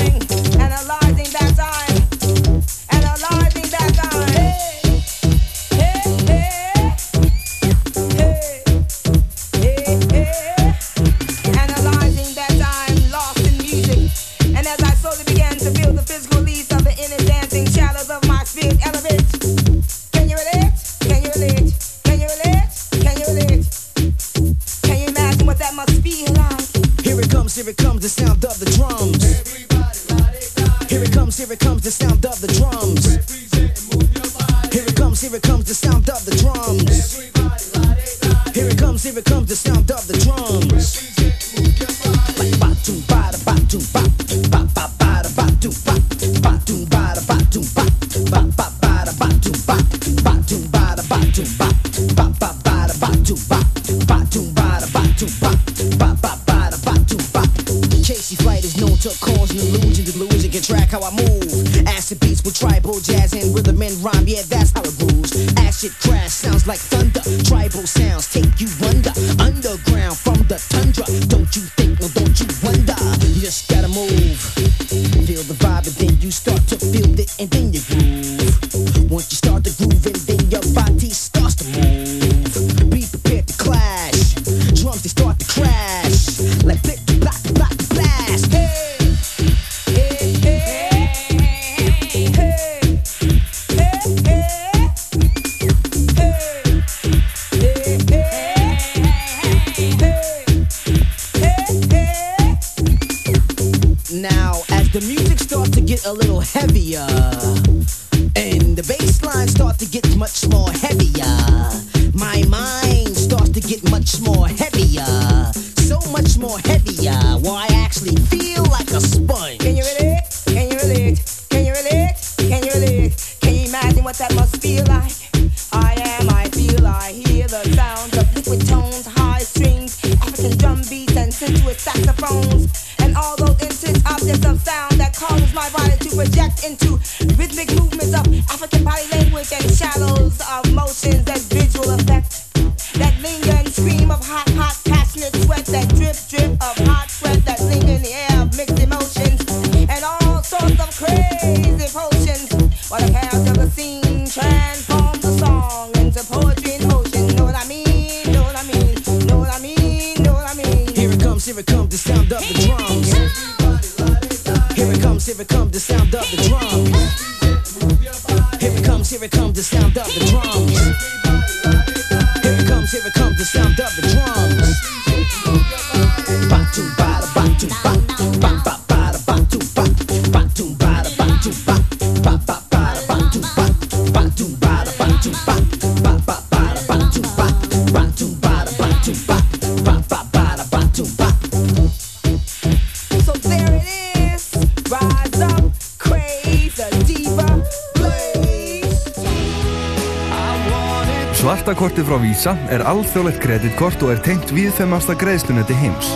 Svartakortið 201.39 202.03
frá 202.09 202.17
Visa 202.19 202.51
er 202.67 202.81
alþjóðlegt 202.83 203.39
kreditkort 203.39 204.01
og 204.03 204.09
er 204.11 204.19
tengt 204.25 204.49
viðfemasta 204.51 205.15
greiðslunetti 205.15 205.77
heims. 205.79 206.09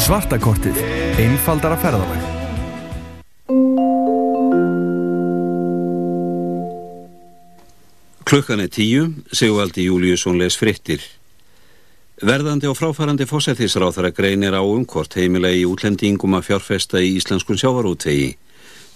Svartakortið. 0.00 0.78
Einfaldara 1.18 1.74
ferðalag. 1.82 2.28
Klukkan 8.30 8.62
er 8.62 8.70
tíu, 8.70 9.08
Sigvaldi 9.34 9.88
Júliusson 9.88 10.38
les 10.38 10.54
frittir. 10.54 11.02
Verðandi 12.22 12.70
og 12.70 12.76
fráfærandi 12.78 13.26
fósættisráþara 13.26 14.12
greinir 14.14 14.54
á 14.54 14.62
um 14.62 14.86
hvort 14.86 15.18
heimilegi 15.18 15.66
útlendingum 15.66 16.38
að 16.38 16.46
fjárfesta 16.52 17.02
í 17.02 17.16
íslenskun 17.18 17.58
sjávarútvegi. 17.58 18.36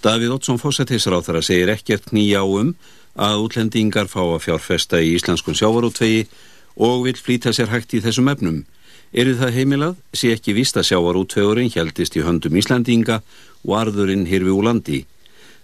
Davíð 0.04 0.34
Oddsson 0.34 0.58
fósættisráþara 0.60 1.40
segir 1.40 1.70
ekkert 1.72 2.10
nýja 2.12 2.42
á 2.42 2.44
um 2.44 2.74
að 3.16 3.38
útlendingar 3.46 4.04
fá 4.12 4.20
að 4.20 4.42
fjárfesta 4.44 4.98
í 5.00 5.14
íslenskun 5.16 5.56
sjávarútvegi 5.56 6.26
og 6.76 7.06
vil 7.06 7.16
flýta 7.16 7.54
sér 7.56 7.70
hægt 7.72 7.94
í 7.96 8.02
þessum 8.04 8.28
efnum. 8.28 8.58
Eru 9.16 9.32
það 9.38 9.56
heimilað, 9.56 9.94
sé 10.12 10.34
ekki 10.36 10.52
víst 10.58 10.76
að 10.76 10.90
sjávarútvegurinn 10.90 11.72
heldist 11.72 12.18
í 12.20 12.24
höndum 12.26 12.60
Íslandinga 12.60 13.22
og 13.64 13.72
arðurinn 13.80 14.28
hirfi 14.28 14.52
úr 14.52 14.68
landi. 14.68 15.00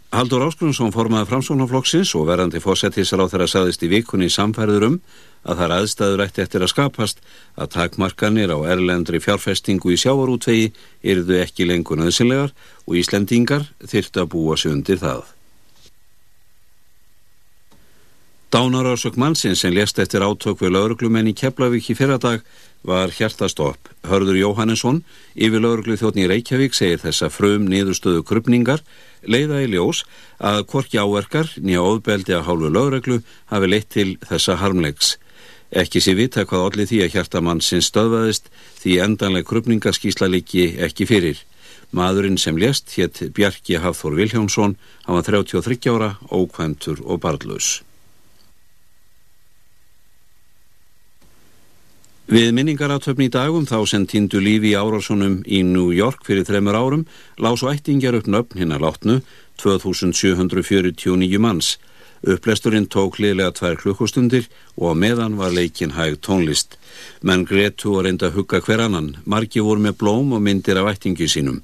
Haldur 0.09 0.47
Ásgrunsson 0.49 0.94
formaði 0.94 1.28
framsóknarflokksins 1.28 2.15
og 2.17 2.31
verandi 2.33 2.65
fósettisráð 2.65 3.35
þeirra 3.35 3.51
saðist 3.51 3.85
í 3.85 3.93
vikunni 3.93 4.33
samfærður 4.33 4.89
um 4.89 4.97
að 5.44 5.62
þar 5.62 5.75
aðstæður 5.78 6.23
ætti 6.27 6.44
eftir 6.44 6.65
að 6.65 6.73
skapast 6.75 7.20
að 7.57 7.73
takmarkanir 7.77 8.52
á 8.52 8.59
erlendri 8.75 9.20
fjárfestingu 9.25 9.94
í 9.94 9.99
sjávarútvegi 10.01 10.70
eruðu 11.02 11.41
ekki 11.41 11.69
lengur 11.69 12.01
nöðsynlegar 12.01 12.55
og 12.86 12.97
Íslendingar 13.01 13.69
þyrftu 13.81 14.25
að 14.25 14.33
búa 14.36 14.57
sig 14.60 14.75
undir 14.75 15.01
það. 15.01 15.23
Dánarásök 18.51 19.15
mannsins 19.15 19.60
sem 19.62 19.70
lést 19.70 19.99
eftir 20.02 20.25
átök 20.27 20.59
við 20.59 20.73
lauruglumenn 20.75 21.28
í 21.31 21.36
Keflavík 21.39 21.93
í 21.93 21.94
fyrradag 21.94 22.43
var 22.83 23.12
hjartastopp. 23.15 23.93
Hörður 24.02 24.41
Jóhannesson, 24.41 25.05
yfir 25.39 25.62
lauruglu 25.62 25.94
þjóttni 26.01 26.27
Reykjavík, 26.27 26.75
segir 26.75 26.99
þessa 26.99 27.28
frum 27.31 27.69
niðurstöðu 27.70 28.25
krupningar 28.27 28.83
leiða 29.23 29.60
í 29.62 29.70
ljós 29.70 30.02
að 30.43 30.65
hvorki 30.73 30.99
áverkar 30.99 31.52
nýja 31.62 31.85
óðbeldi 31.85 32.35
að 32.35 32.47
hálfu 32.49 32.73
lauruglu 32.75 33.20
hafi 33.52 33.70
leitt 33.70 33.91
til 33.94 34.17
þessa 34.27 34.59
harmlegs. 34.59 35.15
Ekki 35.71 36.01
sé 36.03 36.17
vita 36.19 36.43
hvað 36.43 36.65
allir 36.67 36.89
því 36.91 37.05
að 37.05 37.13
hjartamannsins 37.15 37.91
stöðvaðist 37.93 38.49
því 38.81 38.97
endanleg 39.05 39.47
krupningaskísla 39.47 40.27
líki 40.27 40.73
ekki 40.83 41.07
fyrir. 41.07 41.45
Maðurinn 41.95 42.39
sem 42.39 42.59
lést 42.59 42.91
hétt 42.97 43.23
Bjarki 43.35 43.79
Hafþór 43.83 44.17
Vilhjámsson, 44.19 44.77
hann 45.07 45.17
var 45.19 45.27
33 45.27 45.91
ára, 45.91 46.11
ókventur 46.31 47.03
og 47.03 47.23
barðlaus. 47.23 47.81
Við 52.31 52.53
minningaratöfni 52.55 53.27
í 53.27 53.31
dagum 53.35 53.65
þá 53.67 53.81
sem 53.91 54.05
týndu 54.07 54.39
lífi 54.39 54.71
í 54.71 54.79
Árarssonum 54.79 55.41
í 55.51 55.65
New 55.67 55.91
York 55.91 56.23
fyrir 56.23 56.47
þreymur 56.47 56.79
árum 56.79 57.07
lásu 57.43 57.67
ættingjar 57.67 58.21
upp 58.21 58.29
nöfn 58.31 58.61
hinn 58.61 58.75
að 58.75 58.85
látnu 58.87 59.17
2749 59.59 61.41
manns. 61.43 61.73
Upplesturinn 62.21 62.85
tók 62.93 63.17
liðlega 63.17 63.55
tvær 63.57 63.79
klukkustundir 63.81 64.49
og 64.77 64.93
á 64.93 64.95
meðan 65.03 65.39
var 65.41 65.55
leikin 65.57 65.95
hæg 65.97 66.19
tónlist. 66.21 66.77
Menn 67.25 67.47
gretu 67.49 67.95
og 67.97 68.05
reynda 68.05 68.29
að 68.29 68.37
hugga 68.37 68.61
hver 68.61 68.83
annan. 68.85 69.15
Margi 69.25 69.63
voru 69.65 69.81
með 69.81 69.97
blóm 70.03 70.35
og 70.37 70.43
myndir 70.45 70.77
af 70.77 70.91
ættingi 70.93 71.29
sínum. 71.33 71.63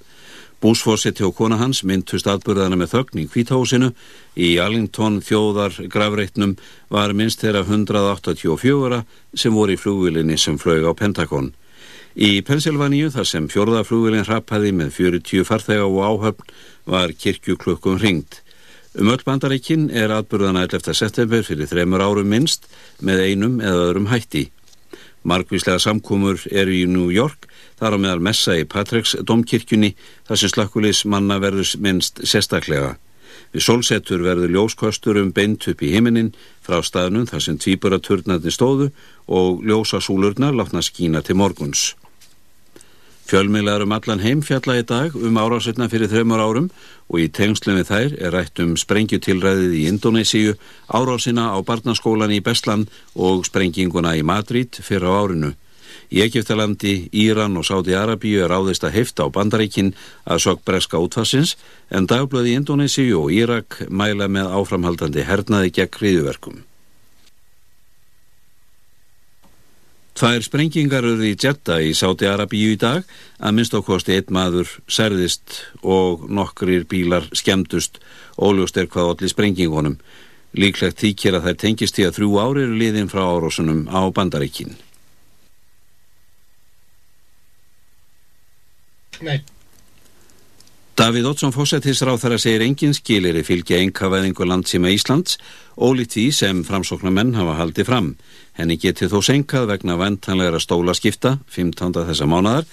Búsfósetti 0.62 1.20
og 1.26 1.34
kona 1.36 1.58
hans 1.60 1.82
myndust 1.84 2.26
atbyrðana 2.32 2.78
með 2.80 2.94
þögn 2.94 3.20
í 3.20 3.26
kvítahúsinu. 3.28 3.90
Í 4.32 4.56
Allington 4.64 5.20
þjóðar 5.20 5.76
gravreitnum 5.92 6.56
var 6.88 7.12
minnst 7.12 7.44
þeirra 7.44 7.60
184 7.66 9.02
sem 9.36 9.52
voru 9.52 9.76
í 9.76 9.80
flugvilinni 9.80 10.40
sem 10.40 10.56
flög 10.56 10.88
á 10.88 10.96
Pentagon. 10.96 11.52
Í 12.16 12.40
Pennsylvaníu 12.40 13.12
þar 13.12 13.28
sem 13.28 13.50
fjórðaflugvilin 13.52 14.24
hrapaði 14.24 14.72
með 14.72 14.94
40 14.96 15.44
farþega 15.44 15.84
og 15.84 16.00
áhöfn 16.00 16.50
var 16.88 17.12
kirkjuklukkum 17.12 18.00
ringt. 18.00 18.40
Um 18.96 19.10
öll 19.12 19.20
bandaríkin 19.26 19.90
er 19.92 20.08
atbyrðana 20.08 20.62
11. 20.64 20.94
september 20.96 21.42
fyrir 21.44 21.68
þremur 21.68 22.00
árum 22.00 22.30
minnst 22.32 22.64
með 23.04 23.26
einum 23.26 23.58
eða 23.60 23.82
öðrum 23.90 24.06
hætti. 24.08 24.46
Markvíslega 25.20 25.82
samkomur 25.84 26.40
eru 26.48 26.72
í 26.72 26.86
New 26.88 27.10
York 27.12 27.44
þar 27.76 27.98
á 28.00 28.00
meðal 28.00 28.22
messa 28.24 28.56
í 28.56 28.64
Patricks 28.64 29.12
domkirkjunni 29.20 29.90
þar 30.24 30.40
sem 30.40 30.52
slakkulis 30.54 31.02
manna 31.04 31.36
verður 31.42 31.74
minnst 31.84 32.24
sérstaklega. 32.24 32.94
Við 33.52 33.66
sólsetur 33.68 34.24
verður 34.24 34.56
ljóskostur 34.56 35.20
um 35.20 35.28
beint 35.36 35.68
upp 35.68 35.84
í 35.84 35.92
himinin 35.92 36.32
frá 36.64 36.80
staðnum 36.80 37.28
þar 37.28 37.44
sem 37.44 37.60
tvíburaturnarnir 37.60 38.56
stóðu 38.56 38.88
og 39.28 39.60
ljósasúlurnar 39.60 40.56
látna 40.56 40.80
skína 40.80 41.20
til 41.20 41.36
morguns. 41.36 41.90
Fjölmiðlar 43.26 43.82
um 43.82 43.90
allan 43.90 44.20
heim 44.22 44.42
fjalla 44.46 44.76
í 44.78 44.84
dag 44.86 45.14
um 45.18 45.38
árásetna 45.40 45.88
fyrir 45.90 46.06
þreymur 46.12 46.38
árum 46.38 46.68
og 47.10 47.18
í 47.18 47.26
tengslunni 47.34 47.82
þær 47.88 48.12
er 48.22 48.34
rætt 48.36 48.60
um 48.62 48.76
sprengjutilræðið 48.78 49.72
í 49.74 49.80
Indonésiu, 49.90 50.52
árásina 50.86 51.48
á 51.50 51.58
barnaskólan 51.66 52.34
í 52.36 52.38
Bestland 52.38 52.92
og 53.18 53.42
sprenginguna 53.48 54.14
í 54.14 54.22
Madrid 54.22 54.78
fyrir 54.78 55.10
á 55.10 55.26
árinu. 55.26 55.50
Í 56.14 56.22
Egiptalandi, 56.22 57.08
Íran 57.10 57.58
og 57.58 57.66
Sáti-Arabíu 57.66 58.44
er 58.46 58.54
áðist 58.54 58.86
að 58.86 58.94
hefta 59.00 59.26
á 59.26 59.34
bandaríkin 59.34 59.90
að 60.22 60.44
sokk 60.46 60.62
breska 60.62 61.02
útfassins 61.02 61.56
en 61.90 62.06
dagblöði 62.06 62.54
í 62.54 62.60
Indonésiu 62.60 63.24
og 63.24 63.34
Írak 63.34 63.82
mæla 63.90 64.30
með 64.30 64.54
áframhaldandi 64.54 65.26
hernaði 65.26 65.74
gegn 65.80 65.98
hriðuverkum. 65.98 66.65
Tvær 70.16 70.40
sprengingar 70.40 71.04
eru 71.04 71.26
í 71.28 71.34
Jeddah 71.36 71.82
í 71.84 71.90
Sáti-Arabíu 71.92 72.70
í 72.72 72.78
dag 72.80 73.04
að 73.36 73.52
minnst 73.52 73.74
ákosti 73.76 74.14
einn 74.16 74.32
maður 74.32 74.70
særðist 74.88 75.58
og 75.84 76.24
nokkrir 76.32 76.86
bílar 76.88 77.26
skemmtust 77.36 78.00
óljóst 78.40 78.80
er 78.80 78.88
hvað 78.88 79.10
allir 79.12 79.32
sprengingunum. 79.34 79.98
Líklegt 80.56 81.02
þykir 81.04 81.36
að 81.36 81.50
þær 81.50 81.58
tengist 81.60 82.00
í 82.00 82.06
að 82.08 82.16
þrjú 82.16 82.38
ári 82.40 82.64
eru 82.64 82.78
liðin 82.80 83.12
frá 83.12 83.26
árásunum 83.28 83.84
á 83.92 84.08
bandaríkin. 84.08 84.72
Nei. 89.20 89.44
Davíð 90.96 91.26
Oddsson 91.28 91.52
fósættisráð 91.52 92.22
þar 92.22 92.34
að 92.34 92.40
segir 92.40 92.62
engin 92.64 92.94
skilir 92.96 93.36
í 93.36 93.42
fylgja 93.44 93.82
enkavæðingu 93.84 94.46
landsíma 94.48 94.88
Íslands 94.94 95.34
ólíkt 95.76 96.14
því 96.14 96.24
sem 96.32 96.62
framsóknarmenn 96.64 97.34
hafa 97.36 97.58
haldið 97.58 97.88
fram. 97.90 98.06
Henni 98.56 98.78
getið 98.80 99.12
þó 99.12 99.18
senkað 99.28 99.66
vegna 99.74 99.98
ventanlegra 100.00 100.56
stólaskipta 100.56 101.34
15. 101.52 102.00
þessa 102.00 102.28
mánadar 102.32 102.64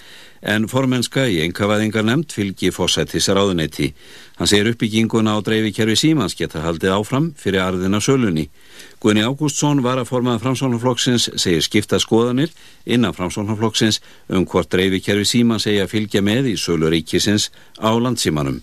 en 0.44 0.66
formennska 0.68 1.24
í 1.30 1.38
enkavæðingar 1.46 2.04
nefnd 2.04 2.34
fylgi 2.36 2.70
fósættisráðuneyti. 2.74 3.92
Hann 4.36 4.50
segir 4.50 4.68
uppbygginguna 4.72 5.36
á 5.36 5.38
dreifikerfi 5.44 5.96
símans 5.96 6.36
geta 6.36 6.60
haldið 6.64 6.92
áfram 6.98 7.30
fyrir 7.40 7.64
arðina 7.64 8.00
sölunni. 8.04 8.50
Guðni 9.00 9.24
Ágústsson 9.24 9.80
var 9.84 10.02
að 10.02 10.10
formað 10.10 10.42
framsóknarflokksins 10.44 11.30
segir 11.40 11.64
skipta 11.64 12.00
skoðanir 12.02 12.52
innan 12.84 13.16
framsóknarflokksins 13.16 14.02
um 14.28 14.44
hvort 14.44 14.68
dreifikerfi 14.72 15.24
símans 15.24 15.64
segja 15.64 15.88
fylgja 15.88 16.20
með 16.22 16.52
í 16.52 16.56
söluríkisins 16.60 17.50
á 17.80 17.90
landsímanum. 17.96 18.60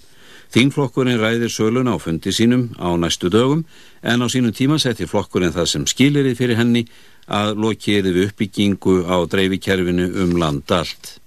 Þingflokkurinn 0.51 1.21
ræðir 1.21 1.49
söluna 1.49 1.95
á 1.95 1.97
fundi 2.03 2.33
sínum 2.35 2.73
á 2.75 2.91
næstu 2.99 3.31
dögum 3.31 3.63
en 4.03 4.21
á 4.21 4.27
sínum 4.27 4.51
tíma 4.51 4.77
setti 4.83 5.07
flokkurinn 5.07 5.55
það 5.55 5.71
sem 5.73 5.87
skilirði 5.87 6.35
fyrir 6.35 6.59
henni 6.59 6.83
að 7.31 7.55
lokiði 7.63 8.11
við 8.11 8.27
uppbyggingu 8.27 8.99
á 9.07 9.23
dreifikerfinu 9.31 10.11
um 10.25 10.35
land 10.35 10.67
allt. 10.75 11.20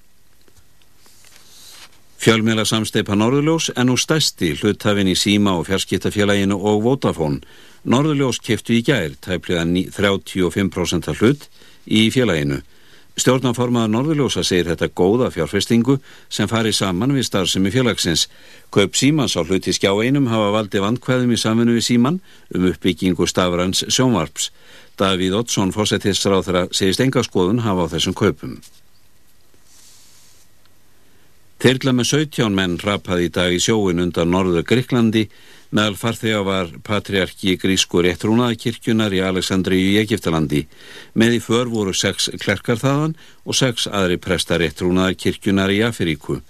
Fjölmjöla 2.19 2.65
samsteipa 2.65 3.17
Norðurljós 3.19 3.71
en 3.77 3.91
nú 3.91 3.97
stæsti 4.01 4.55
hluthafinn 4.61 5.11
í 5.11 5.17
síma 5.19 5.57
og 5.59 5.67
fjarskiptafélaginu 5.69 6.57
og 6.57 6.83
Vodafone. 6.85 7.41
Norðurljós 7.85 8.41
keftu 8.41 8.77
í 8.79 8.85
gær 8.87 9.17
tæplega 9.21 9.65
35% 9.67 11.13
hlut 11.19 11.49
í 11.85 12.07
félaginu. 12.15 12.63
Stjórnaformaður 13.15 13.93
Norðurljósa 13.93 14.43
segir 14.43 14.73
þetta 14.73 14.89
góða 14.91 15.29
fjárfestingu 15.31 16.01
sem 16.33 16.49
fari 16.51 16.73
saman 16.75 17.15
við 17.15 17.29
starfsemi 17.29 17.71
félagsins. 17.71 18.27
Kaup 18.75 18.99
Símans 18.99 19.37
á 19.39 19.47
hluti 19.47 19.75
skjá 19.77 19.93
einum 20.03 20.27
hafa 20.33 20.51
valdi 20.57 20.83
vandkvæðum 20.83 21.35
í 21.37 21.39
samfunnu 21.39 21.77
við 21.77 21.87
Síman 21.87 22.19
um 22.55 22.67
uppbyggingu 22.73 23.29
stafrans 23.31 23.85
sjónvarps. 23.87 24.51
Davíð 24.99 25.39
Oddsson, 25.43 25.75
fórsetisráð 25.75 26.49
þeirra, 26.49 26.65
segist 26.75 27.03
enga 27.03 27.23
skoðun 27.23 27.63
hafa 27.63 27.87
á 27.87 27.93
þessum 27.95 28.19
kaupum. 28.19 28.59
Þyrla 31.65 31.95
með 31.97 32.09
17 32.11 32.53
menn 32.53 32.75
rapaði 32.77 33.25
í 33.25 33.31
dag 33.33 33.55
í 33.57 33.61
sjóin 33.63 34.03
undan 34.03 34.29
norður 34.29 34.67
Gríklandi 34.69 35.23
meðal 35.73 35.95
farþega 35.97 36.43
var 36.45 36.75
patriarki 36.85 37.55
grísku 37.57 38.03
réttrúnaðakirkjunar 38.05 39.17
í 39.17 39.23
Aleksandri 39.25 39.79
í 39.81 39.95
Egiptalandi. 40.03 40.67
Með 41.17 41.39
í 41.39 41.41
för 41.41 41.71
voru 41.73 41.95
sex 41.97 42.29
klerkar 42.43 42.77
þaðan 42.83 43.17
og 43.49 43.57
sex 43.57 43.89
aðri 43.89 44.21
prestar 44.21 44.61
réttrúnaðakirkjunar 44.61 45.73
í 45.73 45.81
Afiríku. 45.89 46.43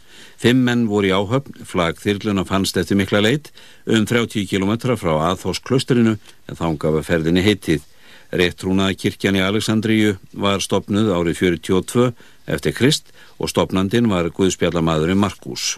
Fimm 0.43 0.67
menn 0.67 0.89
voru 0.91 1.13
í 1.13 1.15
áhöfn, 1.15 1.63
flag 1.63 2.03
þyrluna 2.03 2.43
fannst 2.49 2.83
eftir 2.83 2.99
mikla 2.99 3.23
leit 3.23 3.53
um 3.87 4.03
30 4.11 4.51
km 4.51 4.99
frá 4.99 5.15
Athos 5.31 5.63
klaustrinu 5.63 6.17
en 6.19 6.59
þángafa 6.59 7.07
ferðinni 7.07 7.47
heitið. 7.47 7.87
Réttrúnaðakirkjan 8.35 9.39
í 9.39 9.47
Aleksandríu 9.47 10.17
var 10.35 10.59
stopnuð 10.59 11.15
árið 11.15 11.39
42 11.55 12.11
eftir 12.51 12.75
Krist 12.75 13.14
og 13.39 13.51
stopnandin 13.51 14.09
var 14.11 14.31
Guðspjallamadurinn 14.31 15.21
Markus. 15.21 15.77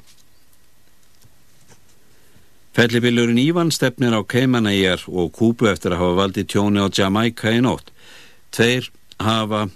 Fellibillurinn 2.77 3.41
Ívan 3.41 3.71
stefnir 3.73 4.13
á 4.13 4.21
Keimanæjar 4.21 5.07
og 5.09 5.33
Kúbu 5.33 5.71
eftir 5.71 5.95
að 5.95 6.03
hafa 6.03 6.19
valdið 6.21 6.49
tjóni 6.53 6.83
á 6.85 6.93
Jamaica 6.93 7.55
í 7.55 7.63
nótt. 7.65 7.89
Tveir 8.53 8.91
hafa, 9.17 9.69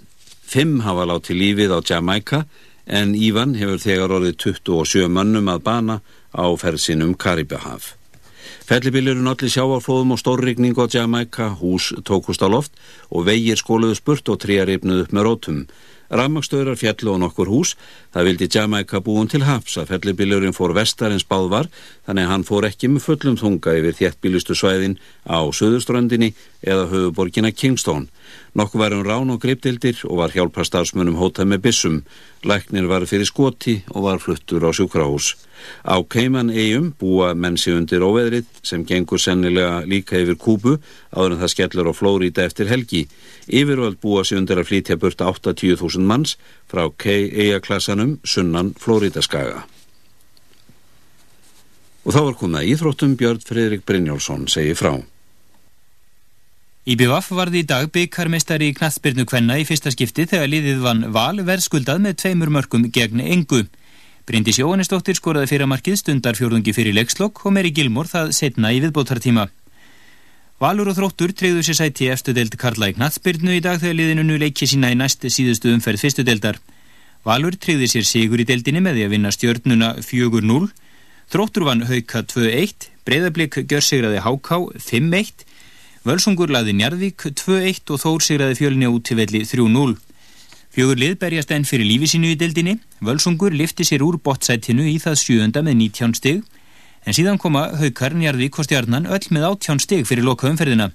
fimm 0.45 0.83
hafa 0.85 1.07
látið 1.09 1.39
lífið 1.39 1.73
á 1.73 1.79
Jamaica 1.81 2.43
en 2.85 3.15
Ívan 3.17 3.55
hefur 3.57 3.81
þegar 3.81 4.13
orðið 4.19 4.37
27 4.45 5.09
mönnum 5.09 5.49
að 5.49 5.65
bana 5.65 5.97
á 6.29 6.45
ferðsinum 6.61 7.15
Karibahaf. 7.17 7.95
Fellibillurinn 8.69 9.27
allir 9.27 9.51
sjávarflóðum 9.51 10.13
og 10.15 10.19
stórrigning 10.21 10.77
á 10.77 10.85
Jamaica, 10.85 11.49
hús 11.57 11.91
tókust 12.05 12.45
á 12.45 12.47
loft 12.47 12.77
og 13.09 13.25
vegir 13.25 13.57
skóluðu 13.57 13.97
spurt 13.97 14.29
og 14.29 14.39
tríarifnuð 14.45 15.07
upp 15.07 15.15
með 15.17 15.25
rótum. 15.27 15.57
Rammagstöðrar 16.11 16.75
fjallu 16.75 17.15
á 17.15 17.17
nokkur 17.23 17.47
hús, 17.47 17.75
það 18.11 18.27
vildi 18.27 18.49
Jamaica 18.51 18.99
búin 18.99 19.29
til 19.31 19.45
haps 19.47 19.77
að 19.79 19.93
fellibillurinn 19.93 20.55
fór 20.55 20.75
vestar 20.75 21.13
en 21.15 21.23
spáð 21.23 21.47
var, 21.53 21.69
þannig 22.07 22.27
að 22.27 22.31
hann 22.33 22.47
fór 22.47 22.67
ekki 22.67 22.89
með 22.91 23.05
fullum 23.07 23.37
þunga 23.39 23.75
yfir 23.79 23.97
þéttbílustu 24.01 24.57
svæðin 24.59 24.97
á 25.23 25.39
Suðurströndinni 25.55 26.33
eða 26.61 26.89
höfuborgina 26.91 27.53
Kingston. 27.55 28.09
Nokkuð 28.53 28.81
var 28.83 28.93
um 28.97 29.05
rán 29.07 29.31
og 29.31 29.39
gripdildir 29.41 30.03
og 30.09 30.19
var 30.19 30.33
hjálpa 30.35 30.65
starfsmunum 30.67 31.15
hótað 31.15 31.47
með 31.47 31.63
bissum. 31.67 32.01
Læknir 32.43 32.89
var 32.89 33.05
fyrir 33.07 33.29
skoti 33.29 33.77
og 33.93 34.03
var 34.09 34.19
fluttur 34.19 34.65
á 34.67 34.69
sjúkrahús. 34.75 35.37
Á 35.85 35.95
Keiman 36.03 36.49
eigum 36.49 36.91
búa 36.99 37.31
mennsi 37.37 37.71
undir 37.71 38.03
óveðrið 38.03 38.47
sem 38.65 38.83
gengur 38.85 39.21
sennilega 39.21 39.85
líka 39.85 40.19
yfir 40.19 40.35
Kúbu 40.41 40.77
áður 41.13 41.35
en 41.35 41.41
það 41.43 41.53
skellur 41.53 41.91
á 41.91 41.93
Flórida 41.93 42.45
eftir 42.45 42.67
helgi. 42.67 43.05
Yfirvöld 43.51 43.99
búa 43.99 44.23
sig 44.23 44.39
undir 44.39 44.59
að 44.61 44.69
flytja 44.71 44.97
burt 44.99 45.21
80.000 45.21 46.07
manns 46.07 46.37
frá 46.71 46.85
K-eiaklassanum 46.89 48.17
sunnan 48.23 48.73
Flóridaskaga. 48.79 49.65
Og 52.01 52.15
þá 52.15 52.21
var 52.25 52.37
komið 52.39 52.61
að 52.61 52.69
íþróttum 52.73 53.17
Björn 53.19 53.43
Fredrik 53.45 53.83
Brynjólfsson 53.85 54.47
segi 54.49 54.73
frá. 54.77 54.95
IBVF 56.81 57.27
varði 57.37 57.61
í 57.61 57.67
dag 57.69 57.91
byggarmestari 57.93 58.71
í 58.71 58.73
knattspyrnu 58.73 59.27
kvenna 59.29 59.59
í 59.61 59.67
fyrsta 59.69 59.91
skipti 59.93 60.25
þegar 60.31 60.49
liðið 60.49 60.79
vann 60.81 61.03
val 61.13 61.43
verðskuldað 61.45 62.01
með 62.07 62.17
tveimur 62.23 62.49
mörgum 62.55 62.87
gegn 62.89 63.21
engu. 63.21 63.67
Bryndis 64.25 64.57
Jóhannesdóttir 64.57 65.19
skoraði 65.19 65.51
fyrir 65.51 65.69
markið 65.69 65.99
stundar 66.01 66.39
fjórðungi 66.39 66.73
fyrir 66.73 66.97
leikslokk 66.97 67.43
og 67.45 67.53
Meri 67.53 67.69
Gilmór 67.75 68.09
það 68.09 68.33
setna 68.37 68.73
í 68.73 68.81
viðbótartíma. 68.81 69.49
Valur 70.61 70.91
og 70.91 70.93
þróttur 70.93 71.31
treyðu 71.33 71.63
sér 71.65 71.77
sæti 71.79 72.07
efstu 72.13 72.35
deild 72.37 72.53
Karla 72.61 72.91
í 72.91 72.93
knattspyrnu 72.93 73.55
í 73.57 73.61
dag 73.65 73.79
þegar 73.81 73.95
liðinu 73.97 74.25
nu 74.27 74.35
leikja 74.37 74.67
sína 74.69 74.91
í 74.93 74.97
næst 74.99 75.25
síðustu 75.25 75.71
umferð 75.73 76.03
fyrstu 76.03 76.21
deildar. 76.21 76.59
Valur 77.25 77.57
treyði 77.57 77.87
sér 77.89 78.05
sigur 78.05 78.43
í 78.43 78.45
deildinni 78.45 78.83
með 78.85 78.99
því 78.99 79.05
að 79.07 79.15
vinna 79.15 79.31
stjörnuna 79.33 79.89
4-0. 80.05 80.67
Þróttur 81.33 81.65
vann 81.65 81.81
hauka 81.89 82.21
2-1, 82.29 82.91
breyðablík 83.09 83.57
gjörsigraði 83.65 84.21
háká 84.21 84.61
5-1, 84.85 85.47
Völsungur 86.05 86.53
laði 86.53 86.77
Njarðvík 86.77 87.25
2-1 87.41 87.89
og 87.93 88.01
Þór 88.05 88.23
sigraði 88.25 88.61
fjölni 88.61 88.89
út 88.89 89.05
til 89.09 89.17
velli 89.17 89.41
3-0. 89.49 89.97
Fjögur 90.77 91.01
lið 91.01 91.17
berjast 91.25 91.57
enn 91.57 91.65
fyrir 91.65 91.89
lífi 91.89 92.13
sínu 92.13 92.35
í 92.35 92.37
deildinni. 92.37 92.77
Völsungur 93.01 93.53
lifti 93.53 93.85
sér 93.85 94.05
úr 94.05 94.21
bottsætinu 94.21 94.85
í 94.89 94.99
það 95.01 95.17
sjöunda 95.25 95.65
með 95.65 95.77
19 95.89 96.17
stig, 96.21 96.45
en 97.05 97.15
síðan 97.17 97.39
koma 97.41 97.69
Haukar, 97.79 98.13
Njarðvík 98.17 98.59
og 98.59 98.67
Stjarnan 98.67 99.07
öll 99.09 99.27
með 99.33 99.47
18 99.49 99.81
stig 99.81 100.05
fyrir 100.09 100.25
loka 100.27 100.49
umferðina. 100.49 100.91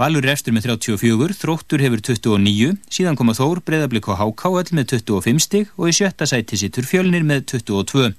Valur 0.00 0.24
er 0.24 0.32
eftir 0.32 0.54
með 0.56 0.70
34, 0.70 1.34
Þróttur 1.36 1.82
hefur 1.84 2.00
29, 2.00 2.78
síðan 2.88 3.18
koma 3.20 3.34
Þór, 3.36 3.60
Breiðablík 3.66 4.08
og 4.08 4.16
Háká 4.16 4.48
öll 4.48 4.72
með 4.78 4.94
25 4.96 5.42
stig 5.44 5.72
og 5.76 5.90
í 5.90 5.96
sjötta 5.98 6.28
sæti 6.28 6.56
sittur 6.56 6.88
fjölnir 6.88 7.26
með 7.26 7.44
22. 7.52 8.14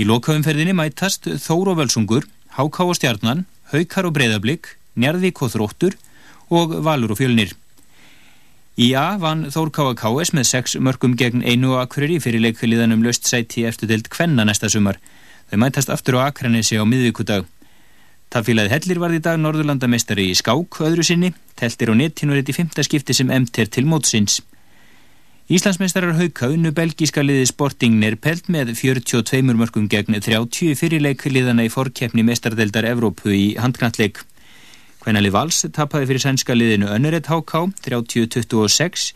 Í 0.00 0.06
loka 0.08 0.32
umferðinni 0.32 0.72
mætast 0.78 1.28
Þór 1.44 1.74
og 1.74 1.82
Völsungur, 1.82 2.24
Háká 2.56 2.86
og 2.86 2.96
Stjarnan, 2.96 3.44
Haukar 3.74 4.08
og 4.08 4.16
Breiðablík, 4.16 4.72
Njarðvík 4.96 5.44
og 5.44 5.52
Þróttur 5.52 5.98
og 6.48 6.78
Valur 6.80 7.12
og 7.12 7.20
Fjölnir. 7.20 7.52
Í 8.80 8.94
A 8.96 9.18
vann 9.20 9.50
Þór 9.52 9.68
KKS 9.76 10.32
með 10.32 10.46
6 10.48 10.78
mörgum 10.80 11.12
gegn 11.20 11.44
einu 11.44 11.74
og 11.74 11.82
akkurir 11.84 12.14
í 12.16 12.20
fyrir 12.24 12.40
leikliðanum 12.40 13.02
löst 13.04 13.28
sæti 13.28 13.66
eftir 13.68 13.90
deild 13.90 14.08
kvenna 14.08 14.46
næsta 14.48 14.70
sumar. 14.72 14.96
Þau 15.50 15.58
mætast 15.58 15.90
aftur 15.90 16.20
á 16.22 16.30
Akranesi 16.30 16.78
á 16.78 16.86
miðvíkudag. 16.86 17.48
Tafílaði 18.30 18.70
Hellir 18.70 19.00
varði 19.02 19.18
í 19.18 19.22
dag 19.24 19.40
Norðurlandamestari 19.42 20.28
í 20.30 20.36
skák 20.38 20.76
öðru 20.86 21.02
sinni, 21.02 21.32
teltir 21.58 21.90
á 21.90 21.94
netinu 21.98 22.36
er 22.36 22.44
þetta 22.44 22.52
í 22.52 22.58
fymta 22.60 22.84
skipti 22.86 23.16
sem 23.18 23.32
emt 23.34 23.58
er 23.58 23.66
til 23.66 23.82
mótsins. 23.90 24.38
Íslandsmeistarar 25.50 26.14
hauka 26.14 26.46
unnu 26.54 26.70
belgíska 26.70 27.24
liði 27.26 27.48
Sporting 27.50 27.96
Nerpelt 27.98 28.46
með 28.46 28.70
42 28.78 29.40
mörgum 29.58 29.88
gegn 29.90 30.14
30 30.22 30.76
fyrirleik 30.78 31.24
liðana 31.26 31.64
í 31.66 31.72
forkeppni 31.74 32.22
mestardeldar 32.22 32.86
Evrópu 32.86 33.32
í 33.34 33.56
handknalleg. 33.58 34.20
Kvænali 35.02 35.32
Vals 35.34 35.64
tapaði 35.74 36.06
fyrir 36.12 36.22
sænska 36.22 36.54
liðinu 36.54 36.92
Önnuret 36.94 37.26
HK 37.26 37.64
30-26 37.82 39.08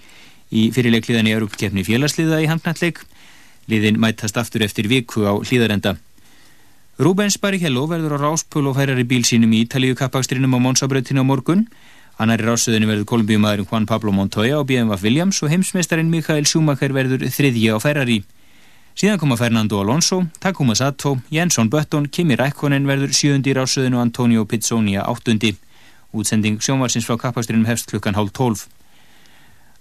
í 0.50 0.64
fyrirleik 0.74 1.06
liðan 1.06 1.30
í 1.30 1.36
Evrópkeppni 1.36 1.86
félagsliða 1.86 2.42
í 2.42 2.50
handknalleg. 2.50 2.98
Liðin 3.70 4.02
mætast 4.02 4.34
aftur 4.42 4.66
eftir 4.66 4.90
viku 4.90 5.22
á 5.30 5.38
hlýðarenda. 5.38 5.94
Rúbens 6.94 7.34
Barrichello 7.42 7.88
verður 7.90 8.14
á 8.14 8.18
ráspul 8.22 8.68
og 8.70 8.76
færar 8.78 9.00
í 9.02 9.04
bíl 9.10 9.24
sínum 9.26 9.50
í 9.50 9.64
Ítalíu 9.64 9.96
kappakstrinum 9.98 10.54
á 10.54 10.62
Monsabrautinu 10.62 11.24
á 11.24 11.26
morgun. 11.26 11.64
Annar 12.22 12.38
í 12.38 12.46
rásöðinu 12.46 12.86
verður 12.86 13.08
kolumbíumadurinn 13.10 13.66
Juan 13.66 13.88
Pablo 13.90 14.12
Montoya 14.14 14.60
og 14.60 14.68
BMW 14.68 14.94
Williams 15.02 15.42
og 15.42 15.50
heimsmeistarinn 15.50 16.06
Mikael 16.06 16.46
Schumacher 16.46 16.94
verður 16.94 17.26
þriðji 17.26 17.74
á 17.74 17.82
Ferrari. 17.82 18.20
Síðan 18.94 19.18
koma 19.18 19.34
Fernando 19.34 19.80
Alonso, 19.82 20.20
Takuma 20.38 20.78
Sato, 20.78 21.16
Jensson 21.34 21.66
Button, 21.66 22.06
Kimi 22.06 22.38
Rækkonen 22.38 22.86
verður 22.86 23.10
sjöundi 23.10 23.50
í 23.50 23.58
rásöðinu 23.58 23.98
og 23.98 24.06
Antonio 24.06 24.46
Pizzoni 24.46 24.94
áttundi. 24.94 25.56
Útsending 26.14 26.62
sjónvarsins 26.62 27.10
frá 27.10 27.18
kappakstrinum 27.18 27.66
hefst 27.66 27.90
klukkan 27.90 28.14
hálf 28.14 28.30
tólf. 28.30 28.68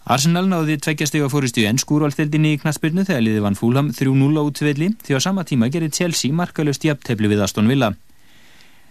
Arsenal 0.03 0.49
náði 0.51 0.75
tveggjastega 0.83 1.29
fórustu 1.31 1.61
í 1.61 1.67
ennskúrvaldeldinni 1.69 2.49
í 2.53 2.57
knaspirnu 2.59 3.05
þegar 3.07 3.21
liði 3.23 3.43
vann 3.45 3.55
Fúlham 3.55 3.87
3-0 3.95 4.35
á 4.35 4.43
útvelli 4.43 4.89
því 4.99 5.15
á 5.15 5.19
sama 5.23 5.45
tíma 5.47 5.69
gerir 5.71 5.93
Chelsea 5.95 6.35
markalöst 6.35 6.83
jafntefli 6.83 7.29
við 7.31 7.43
Aston 7.45 7.71
Villa. 7.71 7.93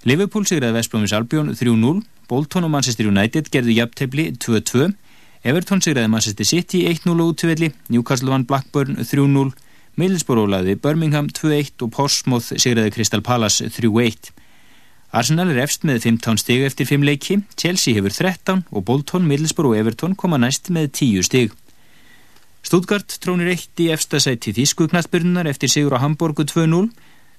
Liverpool 0.08 0.48
sigraði 0.48 0.78
Vestbrómis 0.78 1.12
Albion 1.12 1.52
3-0, 1.52 2.00
Bolton 2.32 2.64
og 2.64 2.72
Manchester 2.72 3.10
United 3.12 3.52
gerðu 3.52 3.76
jafntefli 3.76 4.30
2-2, 4.40 4.88
Everton 5.44 5.84
sigraði 5.84 6.08
Manchester 6.14 6.48
City 6.48 6.86
1-0 6.88 7.12
á 7.12 7.24
útvelli, 7.28 7.74
Newcastle 7.92 8.32
vann 8.32 8.48
Blackburn 8.48 8.96
3-0, 9.04 9.52
Middlesbrough 10.00 10.48
laði 10.48 10.78
Birmingham 10.80 11.28
2-1 11.28 11.84
og 11.84 11.92
Portsmouth 11.92 12.56
sigraði 12.56 12.96
Crystal 12.96 13.20
Palace 13.20 13.68
3-1. 13.68 14.32
Arsenal 15.12 15.50
er 15.52 15.58
efst 15.60 15.82
með 15.84 16.06
15 16.06 16.38
stig 16.40 16.62
eftir 16.64 16.88
5 16.88 17.02
leiki, 17.04 17.34
Chelsea 17.60 17.92
hefur 17.98 18.14
13 18.16 18.62
og 18.72 18.84
Bolton, 18.88 19.26
Middlesbrough 19.28 19.74
og 19.74 19.80
Everton 19.82 20.14
koma 20.16 20.38
næst 20.40 20.70
með 20.72 20.86
10 20.96 21.26
stig. 21.28 21.52
Stuttgart 22.64 23.18
trónir 23.20 23.50
eitt 23.52 23.82
í 23.82 23.90
efsta 23.92 24.22
sæti 24.24 24.54
þýsku 24.56 24.86
knastbyrnunar 24.88 25.50
eftir 25.50 25.68
sigur 25.68 25.98
á 26.00 26.00
Hamburgu 26.00 26.46
2-0 26.48 26.88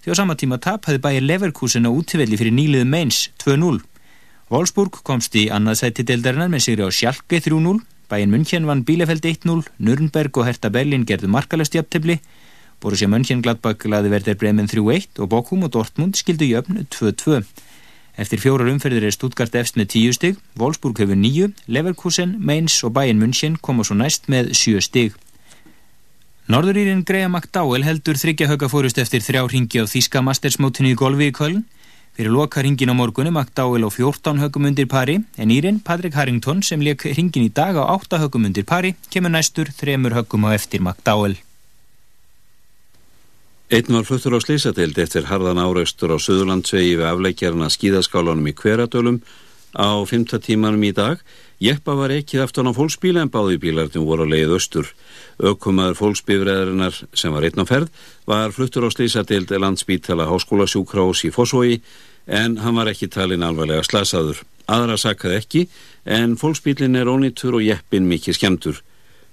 því 0.04 0.14
á 0.14 0.16
sama 0.20 0.38
tíma 0.38 0.60
tap 0.62 0.86
hafði 0.86 1.02
bæir 1.02 1.26
Leverkusen 1.26 1.90
á 1.90 1.90
útivelli 1.90 2.38
fyrir 2.38 2.54
nýliðu 2.54 2.86
Mainz 2.86 3.24
2-0. 3.42 3.82
Wolfsburg 4.54 5.02
komst 5.02 5.34
í 5.34 5.48
annað 5.50 5.82
sæti 5.82 6.06
deildarinnar 6.06 6.54
með 6.54 6.68
sigri 6.68 6.86
á 6.86 6.94
Schalke 6.94 7.42
3-0, 7.42 7.82
bæin 8.06 8.30
München 8.30 8.70
vann 8.70 8.86
Bielefeld 8.86 9.26
1-0, 9.26 9.66
Nürnberg 9.82 10.38
og 10.38 10.46
Hertha 10.46 10.70
Berlin 10.70 11.10
gerðu 11.10 11.32
markalöst 11.34 11.74
jafntefli, 11.74 12.20
Borussia 12.84 13.08
Mönchengladbach 13.08 13.86
laði 13.88 14.10
verður 14.12 14.36
Bremen 14.42 14.68
3-1 14.68 15.22
og 15.24 15.30
Bochum 15.32 15.64
og 15.64 15.72
Dortmund 15.72 16.18
skildu 16.20 16.50
jöfn 16.50 16.82
2-2. 16.92 17.40
Eftir 18.14 18.38
fjórar 18.38 18.70
umferðir 18.70 19.08
er 19.08 19.14
Stuttgart 19.16 19.56
efst 19.58 19.78
með 19.80 19.96
10 19.96 20.16
stig, 20.18 20.42
Wolfsburg 20.60 21.00
hefur 21.02 21.18
9, 21.18 21.50
Leverkusen, 21.66 22.36
Mainz 22.38 22.76
og 22.86 22.94
Bayern 22.94 23.18
München 23.18 23.58
koma 23.58 23.86
svo 23.88 23.98
næst 23.98 24.30
með 24.30 24.52
7 24.54 24.84
stig. 24.86 25.16
Norðurýrin 26.52 27.06
Graham 27.08 27.38
McDowell 27.38 27.86
heldur 27.88 28.20
þryggja 28.20 28.50
högga 28.52 28.68
fórust 28.70 29.00
eftir 29.02 29.24
þrjá 29.24 29.46
ringi 29.50 29.82
á 29.82 29.88
Þíska 29.90 30.22
Mastersmótinu 30.22 30.92
í 30.92 30.98
golfi 31.00 31.32
í 31.32 31.34
Köln. 31.34 31.64
Fyrir 32.14 32.36
loka 32.36 32.62
ringin 32.62 32.92
á 32.92 32.96
morgunum 33.00 33.34
McDowell 33.40 33.88
á 33.88 33.90
14 33.90 34.44
höggum 34.44 34.68
undir 34.70 34.86
pari 34.92 35.16
en 35.40 35.54
Írin 35.56 35.80
Patrick 35.82 36.14
Harrington 36.14 36.62
sem 36.62 36.84
leik 36.84 37.08
ringin 37.08 37.48
í 37.48 37.50
dag 37.50 37.80
á 37.80 37.90
8 37.96 38.22
höggum 38.22 38.46
undir 38.46 38.68
pari 38.68 38.94
kemur 39.10 39.34
næstur 39.34 39.72
þremur 39.74 40.14
höggum 40.20 40.46
á 40.46 40.54
eftir 40.54 40.84
McDowell. 40.84 41.40
Einn 43.74 43.90
var 43.90 44.04
fluttur 44.06 44.36
á 44.38 44.40
slísadeild 44.44 45.00
eftir 45.02 45.26
harðan 45.26 45.58
áreistur 45.58 46.12
á 46.14 46.22
Suðurlandsvegi 46.22 46.92
við 47.00 47.08
afleikjarna 47.10 47.72
skíðaskálanum 47.74 48.46
í 48.46 48.54
Hveradölum 48.54 49.18
á 49.74 49.98
5. 50.06 50.38
tímanum 50.46 50.86
í 50.86 50.92
dag. 50.94 51.18
Jeppa 51.58 51.96
var 51.98 52.14
ekkið 52.14 52.44
aftan 52.44 52.70
á 52.70 52.78
fólksbíla 52.78 53.24
en 53.26 53.34
báði 53.34 53.58
bílarnir 53.64 54.06
voru 54.06 54.30
á 54.30 54.34
leið 54.36 54.54
östur. 54.60 54.94
Ökkumaður 55.42 55.98
fólksbifræðarinnar 56.04 57.02
sem 57.18 57.34
var 57.34 57.50
einn 57.50 57.66
á 57.66 57.66
ferð 57.66 57.90
var 58.30 58.54
fluttur 58.54 58.86
á 58.86 58.94
slísadeild 58.94 59.50
landsbítala 59.58 60.30
háskólasjúkrás 60.30 61.26
í 61.26 61.34
Fossvogi 61.34 61.82
en 62.30 62.62
hann 62.62 62.78
var 62.78 62.94
ekki 62.94 63.10
talin 63.10 63.42
alvarlega 63.42 63.82
slasaður. 63.90 64.46
Aðra 64.70 65.02
sakað 65.02 65.40
ekki 65.42 65.66
en 66.06 66.38
fólksbílin 66.38 67.02
er 67.02 67.10
ónýttur 67.10 67.58
og 67.58 67.66
jeppin 67.66 68.06
mikið 68.06 68.38
skemmtur. 68.38 68.84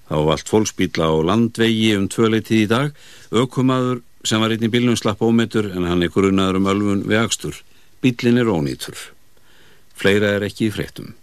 Það 0.09 0.25
var 0.25 0.39
allt 0.41 0.49
fólksbíla 0.57 1.13
á 1.13 1.17
landvegi 1.29 1.99
um 2.01 2.09
tvöleitið 2.09 2.65
í 2.65 2.71
dag. 2.73 2.95
Ökkumaður 3.37 4.01
sem 4.25 4.41
var 4.43 4.53
einn 4.53 4.67
í 4.67 4.71
bílnum 4.73 4.99
slapp 4.99 5.23
ómetur 5.25 5.71
en 5.73 5.89
hann 5.89 6.03
er 6.05 6.13
grunaður 6.13 6.61
um 6.61 6.69
ölfun 6.73 7.07
við 7.09 7.23
akstur. 7.23 7.63
Bílin 8.03 8.41
er 8.41 8.51
ónýtur. 8.53 8.97
Fleira 9.97 10.37
er 10.37 10.47
ekki 10.49 10.69
í 10.69 10.75
fréttum. 10.75 11.15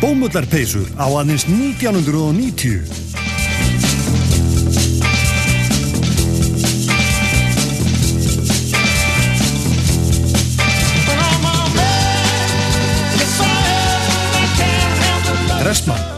Bómullarpeysur 0.00 0.86
á 1.00 1.08
aðeins 1.08 1.48
1990 1.48 3.05
next 15.76 15.86
month. 15.88 16.15